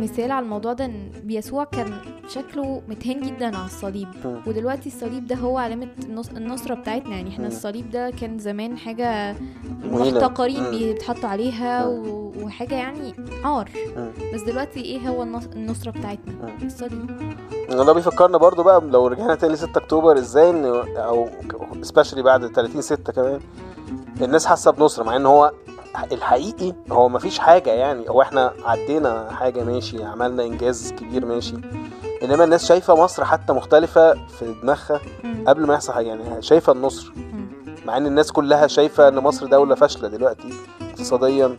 مثال 0.00 0.30
على 0.30 0.44
الموضوع 0.44 0.72
ده 0.72 0.84
إن 0.84 1.10
يسوع 1.28 1.64
كان 1.64 1.92
شكله 2.28 2.82
متهان 2.88 3.20
جدا 3.20 3.56
على 3.56 3.66
الصليب. 3.66 4.08
ودلوقتي 4.46 4.86
الصليب 4.88 5.26
ده 5.26 5.36
هو 5.36 5.58
علامة 5.58 5.88
النص- 6.04 6.30
النصرة 6.36 6.74
بتاعتنا 6.74 7.16
يعني 7.16 7.30
إحنا. 7.30 7.46
الصليب 7.46 7.90
ده 7.90 8.10
كان 8.10 8.38
زمان 8.38 8.78
حاجة 8.78 9.36
مهينة. 9.84 10.18
محتقرين. 10.20 10.70
بيتحطوا 10.70 11.28
عليها 11.28 11.86
مم. 11.86 12.08
و- 12.08 12.32
وحاجة 12.42 12.74
يعني 12.74 13.14
عار. 13.44 13.70
بس 14.34 14.42
دلوقتي 14.42 14.80
إيه 14.80 15.08
هو 15.08 15.22
النص- 15.22 15.48
النصرة 15.56 15.90
بتاعتنا. 15.90 16.56
الصليب 16.62 17.06
ده 17.70 17.92
بيفكرنا 17.92 18.38
برضو 18.38 18.62
بقى 18.62 18.80
لو 18.80 19.06
رجعنا 19.06 19.34
تاني 19.34 19.56
6 19.56 19.78
أكتوبر 19.78 20.18
إزاي 20.18 20.50
إن 20.50 20.64
أو 20.96 21.28
سبيشالي 21.82 22.22
بعد 22.22 22.46
30 22.46 22.80
6 22.82 23.12
كمان 23.12 23.40
الناس 24.22 24.46
حاسة 24.46 24.70
بنصرة 24.70 25.04
مع 25.04 25.16
إن 25.16 25.26
هو 25.26 25.52
الحقيقي 26.12 26.72
هو 26.92 27.08
مفيش 27.08 27.38
حاجة 27.38 27.70
يعني 27.70 28.08
هو 28.10 28.22
إحنا 28.22 28.52
عدينا 28.64 29.30
حاجة 29.30 29.64
ماشي 29.64 30.04
عملنا 30.04 30.42
إنجاز 30.44 30.92
كبير 30.92 31.26
ماشي 31.26 31.56
إنما 32.22 32.44
الناس 32.44 32.66
شايفة 32.68 32.94
مصر 32.94 33.24
حتى 33.24 33.52
مختلفة 33.52 34.12
في 34.26 34.54
دماغها. 34.62 35.00
قبل 35.46 35.66
ما 35.66 35.74
يحصل 35.74 35.92
حاجة 35.92 36.06
يعني 36.06 36.42
شايفة 36.42 36.72
النصر. 36.72 37.12
مع 37.86 37.96
إن 37.96 38.06
الناس 38.06 38.32
كلها 38.32 38.66
شايفة 38.66 39.08
إن 39.08 39.14
مصر 39.18 39.46
دولة 39.46 39.74
فاشلة 39.74 40.08
دلوقتي 40.08 40.48
اقتصاديا 40.82 41.56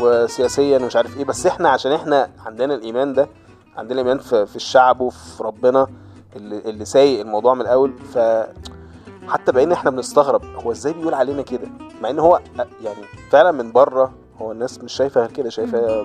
وسياسيا 0.00 0.78
ومش 0.78 0.96
عارف 0.96 1.16
إيه 1.18 1.24
بس 1.24 1.46
إحنا 1.46 1.68
عشان 1.68 1.92
إحنا 1.92 2.30
عندنا 2.46 2.74
الإيمان 2.74 3.12
ده 3.12 3.28
عندنا 3.76 3.98
ايمان 3.98 4.18
في 4.18 4.56
الشعب 4.56 5.00
وفي 5.00 5.42
ربنا 5.42 5.86
اللي, 6.36 6.58
اللي 6.58 6.84
سايق 6.84 7.20
الموضوع 7.20 7.54
من 7.54 7.60
الأول 7.60 7.92
ف 8.14 8.18
حتى 9.28 9.52
بقينا 9.52 9.74
إحنا 9.74 9.90
بنستغرب 9.90 10.44
هو 10.44 10.70
إزاي 10.72 10.92
بيقول 10.92 11.14
علينا 11.14 11.42
كده 11.42 11.68
مع 12.02 12.10
إن 12.10 12.18
هو 12.18 12.40
يعني 12.82 13.02
فعلا 13.34 13.52
من 13.52 13.72
بره 13.72 14.12
هو 14.40 14.52
الناس 14.52 14.78
مش 14.80 14.92
شايفة 14.92 15.26
كده 15.26 15.50
شايفة 15.50 16.02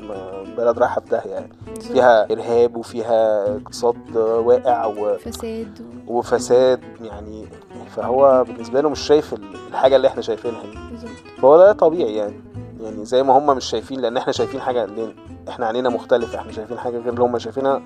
بلد 0.57 0.79
رايحة 0.79 1.01
في 1.01 1.09
داهية 1.09 1.31
يعني. 1.31 1.49
فيها 1.81 2.31
إرهاب 2.31 2.75
وفيها 2.77 3.45
اقتصاد 3.57 4.15
واقع 4.17 4.85
و... 4.85 5.17
فساد 5.17 5.81
و... 6.07 6.17
وفساد 6.17 6.81
يعني 7.01 7.47
فهو 7.95 8.43
بالنسبة 8.47 8.81
له 8.81 8.89
مش 8.89 8.99
شايف 8.99 9.33
ال- 9.33 9.55
الحاجة 9.69 9.95
اللي 9.95 10.07
إحنا 10.07 10.21
شايفينها 10.21 10.61
دي 10.61 10.77
بالظبط. 10.91 11.09
فهو 11.41 11.57
ده 11.57 11.71
طبيعي 11.71 12.15
يعني. 12.15 12.33
يعني 12.79 13.05
زي 13.05 13.23
ما 13.23 13.37
هم 13.37 13.57
مش 13.57 13.65
شايفين 13.65 13.99
لأن 13.99 14.17
إحنا 14.17 14.33
شايفين 14.33 14.61
حاجة 14.61 14.85
لأن 14.85 15.13
إحنا 15.49 15.65
عينينا 15.65 15.89
مختلفة 15.89 16.39
إحنا 16.39 16.51
شايفين 16.51 16.79
حاجة 16.79 16.97
غير 16.97 17.09
اللي 17.13 17.23
هم 17.23 17.39
شايفينها. 17.39 17.81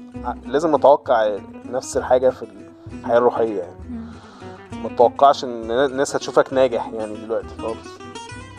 لازم 0.45 0.75
نتوقع 0.75 1.38
نفس 1.65 1.97
الحاجة 1.97 2.29
في 2.29 2.45
الحياة 2.99 3.17
الروحية 3.17 3.60
يعني. 3.60 3.75
ما 4.84 4.89
تتوقعش 4.89 5.43
إن 5.43 5.71
الناس 5.71 6.15
هتشوفك 6.15 6.53
ناجح 6.53 6.89
يعني 6.93 7.15
دلوقتي 7.25 7.47
خالص. 7.62 8.02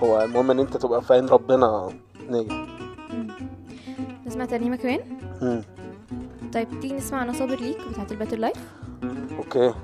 هو 0.03 0.25
المهم 0.25 0.51
إن 0.51 0.59
أنت 0.61 0.77
تبقى 0.77 1.03
فاهم 1.03 1.27
ربنا. 1.27 1.89
ناجح 2.31 2.67
مم. 3.13 3.29
نسمع 4.27 4.45
ترنيمة 4.45 4.77
كمان؟ 4.77 5.01
مم. 5.43 5.63
طيب 6.55 6.81
تيجي 6.81 6.95
نسمع 6.95 7.23
أنا 7.23 7.33
صابر 7.33 7.61
ليك 7.61 7.79
بتاعت 7.91 8.13
ال 8.13 8.17
Better 8.17 8.41
Life؟ 8.41 8.57
okay. 9.39 9.75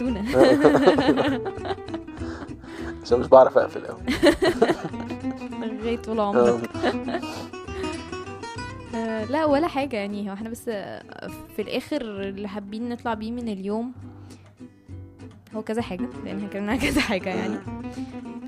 الزتونة 0.00 0.24
عشان 3.02 3.20
مش 3.20 3.26
بعرف 3.26 3.58
أقفل 3.58 3.86
قوي 3.86 4.00
لغاية 5.66 5.96
طول 5.96 6.20
عمرك. 6.20 6.70
آه، 8.94 9.24
لا 9.24 9.44
ولا 9.44 9.66
حاجة 9.66 9.96
يعني. 9.96 10.30
هو 10.30 10.34
إحنا 10.34 10.50
بس 10.50 10.64
آه، 10.68 11.02
في 11.56 11.62
الآخر 11.62 12.02
اللي 12.02 12.48
حابين 12.48 12.88
نطلع 12.88 13.14
بيه 13.14 13.30
من 13.30 13.48
اليوم 13.48 13.92
هو 15.54 15.62
كذا 15.62 15.82
حاجة 15.82 16.08
لأن 16.24 16.36
إحنا 16.36 16.46
اتكلمنا 16.46 16.76
كذا 16.76 17.00
حاجة 17.00 17.28
يعني. 17.28 17.58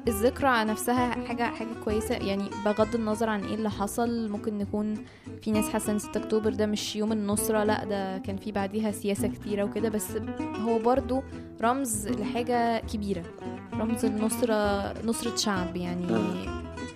الذكرى 0.08 0.64
نفسها 0.64 1.10
حاجة 1.26 1.42
حاجة 1.42 1.68
كويسة. 1.84 2.14
يعني 2.14 2.44
بغض 2.64 2.94
النظر 2.94 3.28
عن 3.28 3.44
إيه 3.44 3.54
اللي 3.54 3.70
حصل 3.70 4.28
ممكن 4.28 4.58
نكون 4.58 4.94
في 5.42 5.50
ناس 5.50 5.68
حاسة 5.68 5.92
إن 5.92 5.98
6 5.98 6.18
أكتوبر 6.20 6.50
ده 6.50 6.66
مش 6.66 6.96
يوم 6.96 7.12
النصرة 7.12 7.64
لأ 7.64 7.84
ده 7.84 8.18
كان 8.18 8.36
في 8.36 8.52
بعديها 8.52 8.90
سياسة 8.90 9.28
كتيرة 9.28 9.64
وكده. 9.64 9.88
بس 9.88 10.16
هو 10.40 10.78
برضو 10.78 11.22
رمز 11.62 12.08
لحاجة 12.08 12.78
كبيرة 12.80 13.22
رمز 13.74 14.04
النصرة 14.04 14.54
نصرة 15.06 15.36
شعب. 15.36 15.76
يعني 15.76 16.06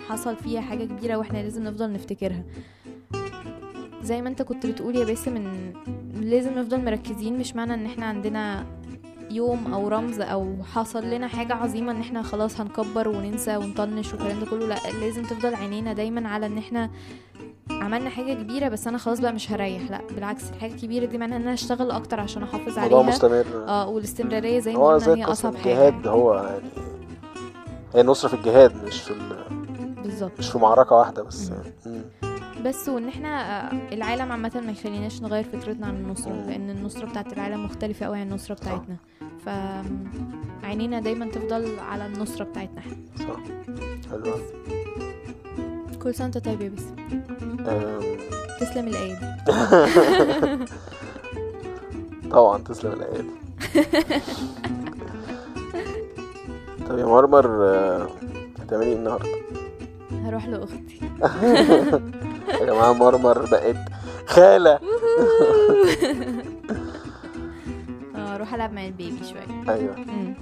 حصل 0.09 0.37
فيها 0.37 0.61
حاجة 0.61 0.85
كبيرة 0.85 1.17
وإحنا 1.17 1.38
لازم 1.38 1.64
نفضل 1.64 1.93
نفتكرها. 1.93 2.45
زي 4.03 4.23
ما 4.23 4.29
أنت 4.29 4.43
كنت 4.43 4.67
بتقول 4.67 4.97
يا 4.97 5.05
باسم 5.05 5.37
إن 5.37 5.73
لازم 6.21 6.59
نفضل 6.59 6.85
مركزين. 6.85 7.38
مش 7.38 7.57
معنى 7.57 7.75
إن 7.75 7.87
إحنا 7.87 8.07
عندنا 8.07 8.67
يوم 9.35 9.75
أو 9.75 9.88
رمز 9.88 10.20
أو 10.20 10.57
حصل 10.75 11.05
لنا 11.05 11.27
حاجة 11.29 11.55
عظيمة 11.55 11.92
إن 11.92 12.01
إحنا 12.01 12.23
خلاص 12.23 12.61
هنكبر 12.61 13.09
وننسى 13.09 13.57
ونطنش 13.57 14.12
والكلام 14.12 14.40
ده 14.40 14.47
كله 14.47 14.66
لا 14.66 14.77
لازم 15.01 15.23
تفضل 15.23 15.55
عينينا 15.55 15.92
دايما 15.92 16.29
على 16.29 16.47
إن 16.47 16.59
إحنا 16.59 16.90
عملنا 17.70 18.11
حاجة 18.11 18.35
كبيرة 18.35 18.68
بس 18.68 18.87
أنا 18.88 18.99
خلاص 18.99 19.20
بقى 19.20 19.33
مش 19.33 19.53
هريح 19.53 19.90
لا 19.90 20.01
بالعكس 20.14 20.51
الحاجة 20.51 20.75
الكبيرة 20.75 21.05
دي 21.05 21.18
معناها 21.18 21.37
إن 21.38 21.42
أنا 21.42 21.55
أشتغل 21.55 21.90
أكتر 21.90 22.20
عشان 22.20 22.42
أحافظ 22.42 22.79
الموضوع 22.79 22.99
عليها. 22.99 23.12
مستمر. 23.14 23.44
آه 23.68 23.88
والاستمرارية 23.88 24.59
زي 24.61 24.73
ما 24.73 24.87
قلنا 24.87 25.14
هي 25.14 25.25
أصعب 25.25 25.57
حاجة. 25.57 25.73
الجهاد 25.88 26.07
هو 26.07 26.35
يعني 26.35 26.70
هي 27.94 28.01
النصرة 28.01 28.29
في 28.29 28.35
الجهاد 28.35 28.85
مش 28.87 29.01
في 29.03 29.11
ال- 29.11 30.03
بالظبط. 30.03 30.33
مش 30.38 30.51
في 30.51 30.59
معركة 30.59 30.97
واحدة 30.97 31.23
بس. 31.23 31.51
يعني. 31.51 32.03
بس 32.64 32.88
وإن 32.88 33.09
إحنا 33.09 33.29
آه، 33.73 33.94
العالم 33.94 34.33
عامة 34.33 34.62
ما 34.66 34.73
يخليناش 34.73 35.23
نغير 35.23 35.44
فكرتنا 35.44 35.87
عن 35.87 35.94
النصرة 35.97 36.33
مم. 36.33 36.51
لأن 36.51 36.70
النصرة 36.70 37.07
بتاعت 37.07 37.33
العالم 37.33 37.64
مختلفة 37.64 38.07
قوي 38.07 38.18
عن 38.18 38.27
النصرة 38.29 38.55
بتاعتنا. 38.55 38.97
ف 39.44 39.49
عينينا 40.64 41.01
دايما 41.01 41.27
تفضل 41.27 41.79
على 41.79 42.07
النصرة 42.07 42.44
بتاعتنا 42.44 42.79
إحنا. 42.79 42.97
صح. 43.18 43.40
حلو. 44.11 44.35
كل 46.03 46.12
وأنت 46.20 46.38
طيب 46.38 46.61
يا 46.61 46.68
بس 46.68 46.85
تسلم 48.61 48.88
الآية 48.88 49.14
دي 49.14 49.27
طبعا 52.31 52.59
تسلم 52.59 52.92
الايات 52.92 53.25
طب 56.88 56.99
يا 56.99 57.05
مرمر 57.07 57.47
آه، 57.68 58.09
هتعملي 58.61 58.87
إيه 58.87 58.97
النهارده؟ 58.97 59.29
هروح 60.25 60.47
لأختي. 60.47 61.01
يا 62.64 62.72
جماعة 62.72 62.92
مرمر 62.92 63.46
بقت 63.50 63.77
خالة 64.27 64.79
آه، 68.16 68.35
أروح 68.35 68.55
العب 68.55 68.72
مع 68.72 68.87
البيبي 68.87 69.20
شوية 69.24 69.72
أيوه 69.74 69.96
مم. 69.96 70.35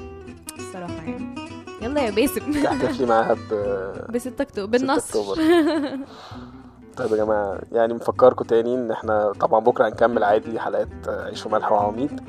الصراحة 0.58 0.92
يعني 0.94 1.34
يلا 1.82 2.00
يا 2.00 2.10
باسم 2.10 2.62
تحتفلي 2.62 3.06
معاها 3.06 3.34
ب 3.50 3.54
ب 4.12 4.18
6 4.18 4.42
اكتوبر 4.42 4.78
6 4.78 4.86
بالنصر. 4.86 5.34
طيب 6.96 7.10
يا 7.10 7.16
جماعة 7.16 7.58
يعني 7.72 7.94
مفكركم 7.94 8.44
تاني 8.44 8.74
ان 8.74 8.90
إحنا 8.90 9.32
طبعا 9.40 9.60
بكرة 9.60 9.88
هنكمل 9.88 10.24
عادي 10.24 10.60
حلقات 10.60 10.88
عيش 11.08 11.46
وملح 11.46 11.72
وعواميد. 11.72 12.20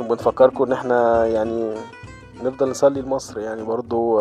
وبنفكركم 0.00 0.64
ان 0.64 0.72
إحنا 0.72 1.26
يعني 1.26 1.74
نفضل 2.42 2.70
نصلي 2.70 3.00
لمصر 3.00 3.40
يعني 3.40 3.62
برضو 3.62 4.20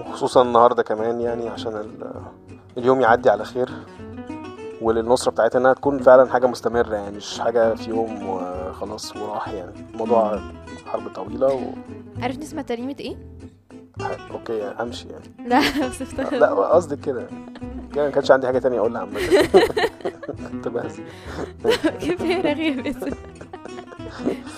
وخصوصا 0.00 0.42
النهارده 0.42 0.82
كمان 0.82 1.20
يعني 1.20 1.48
عشان 1.48 1.90
اليوم 2.78 3.00
يعدي 3.00 3.30
على 3.30 3.44
خير 3.44 3.70
وللنصرة 4.80 5.30
بتاعتنا 5.30 5.60
إنها 5.60 5.72
تكون 5.72 5.98
فعلا 6.02 6.30
حاجة 6.32 6.46
مستمرة 6.46 6.94
يعني 6.94 7.16
مش 7.16 7.40
حاجة 7.40 7.74
في 7.74 7.90
يوم 7.90 8.28
وخلاص 8.28 9.16
وراح 9.16 9.48
يعني. 9.48 9.72
الموضوع 9.94 10.40
حرب 10.86 11.08
طويلة 11.14 11.46
و... 11.54 11.60
عارف 12.22 12.38
نسمع 12.38 12.62
ترنيمة 12.62 12.96
إيه؟ 13.00 13.16
okay 14.30 14.52
يعني 14.58 14.82
أمشي 14.82 15.08
يعني. 15.08 15.24
لا 15.50 15.58
بس 15.88 16.02
افتكر 16.02 16.36
لا 16.36 16.48
قصدي 16.54 16.96
كده. 16.96 17.26
كده 17.94 18.04
ما 18.04 18.10
كانش 18.10 18.30
عندي 18.30 18.46
حاجة 18.46 18.58
تانية 18.58 18.78
أقولها 18.78 19.00
عامة. 19.00 19.20
كنت 20.52 20.68
بهزي 20.68 21.02
كفاية 22.02 22.40
رغي 22.40 22.70
بس 22.82 22.96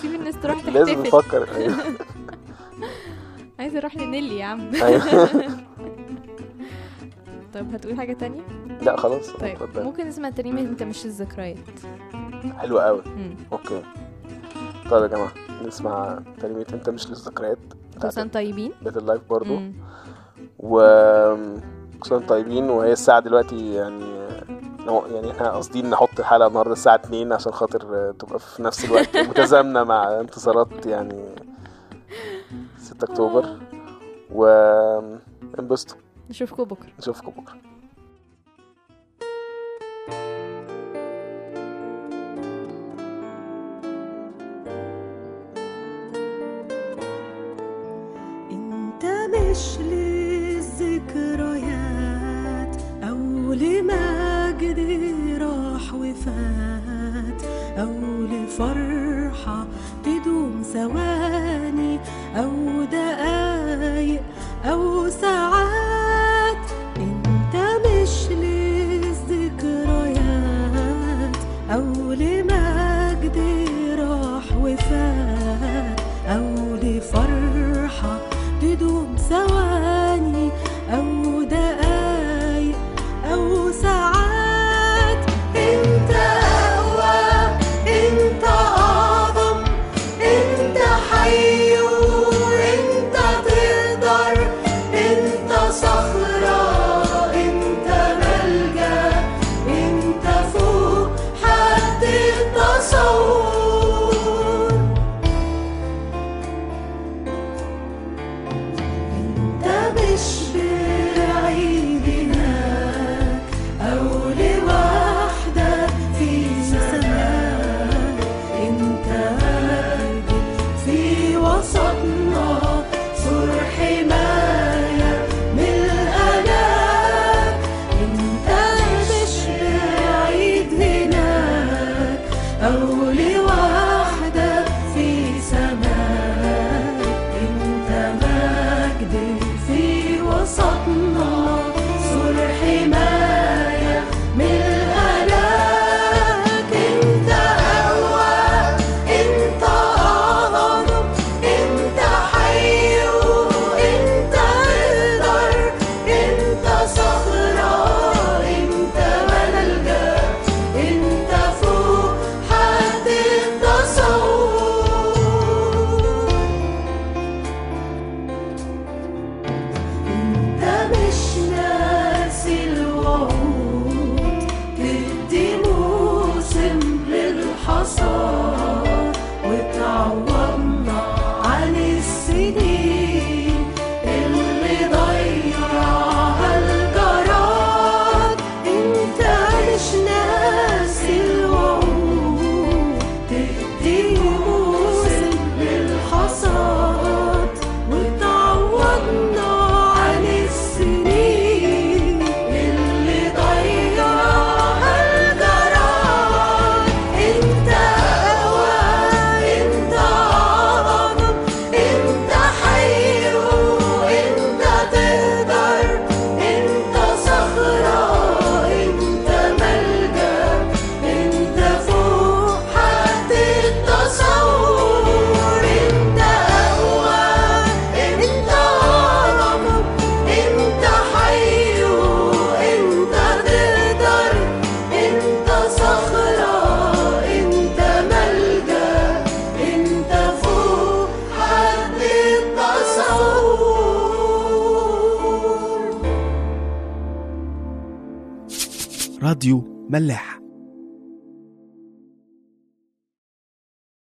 سيب 0.01 0.15
الناس 0.15 0.35
تروح 0.43 0.65
لازم 0.65 0.93
تحتفل. 1.03 1.07
نفكر. 1.17 1.47
أيوه 1.55 1.75
عايزه 3.59 3.77
أروح 3.77 3.95
لنيلي 3.97 4.37
يا 4.39 4.45
عم. 4.45 4.75
أيوه. 4.75 5.03
طب 7.53 7.73
هتقول 7.73 7.97
حاجة 7.97 8.13
تانية؟ 8.13 8.41
لا 8.81 8.97
خلاص. 8.97 9.29
طيب 9.33 9.63
اتفضل. 9.63 9.83
ممكن 9.83 10.07
نسمع 10.07 10.29
ترنيمة 10.29 10.61
انت 10.61 10.83
مش 10.83 11.05
الذكريات. 11.05 11.57
حلو 12.57 12.79
قوي 12.79 13.01
مم. 13.05 13.35
okay. 13.51 13.81
طيب 14.91 15.03
يا 15.03 15.07
جماعة 15.07 15.31
نسمع 15.65 16.19
كلمه 16.41 16.65
انت 16.73 16.89
مش 16.89 17.09
للذكريات 17.09 17.57
كل 18.01 18.29
طيبين. 18.29 18.71
بيت 18.81 18.97
اللايف 18.97 19.21
برضو. 19.29 19.55
مم. 19.55 19.73
و 20.59 20.79
كل 21.99 22.27
طيبين 22.27 22.69
وهي 22.69 22.91
الساعة 22.91 23.19
دلوقتي 23.19 23.73
يعني 23.73 24.23
يعني 25.13 25.31
إحنا 25.31 25.49
قاصدين 25.51 25.89
نحط 25.89 26.19
الحلقة 26.19 26.47
النهاردة 26.47 26.73
الساعة 26.73 26.95
2 26.95 27.33
عشان 27.33 27.51
خاطر 27.51 28.11
تبقى 28.11 28.39
في 28.39 28.63
نفس 28.63 28.85
الوقت 28.85 29.17
متزامنة 29.29 29.83
مع 29.83 30.19
انتصارات 30.19 30.85
يعني 30.85 31.25
6 32.79 33.03
أكتوبر. 33.05 33.57
و 34.31 34.45
انبسطوا. 35.59 35.97
نشوفكم 36.29 36.63
بكرة. 36.63 36.91
نشوفكم 36.99 37.31
بكرة. 37.31 37.57
انت 48.51 49.05
مش 49.35 49.77
للذكريات 49.79 50.02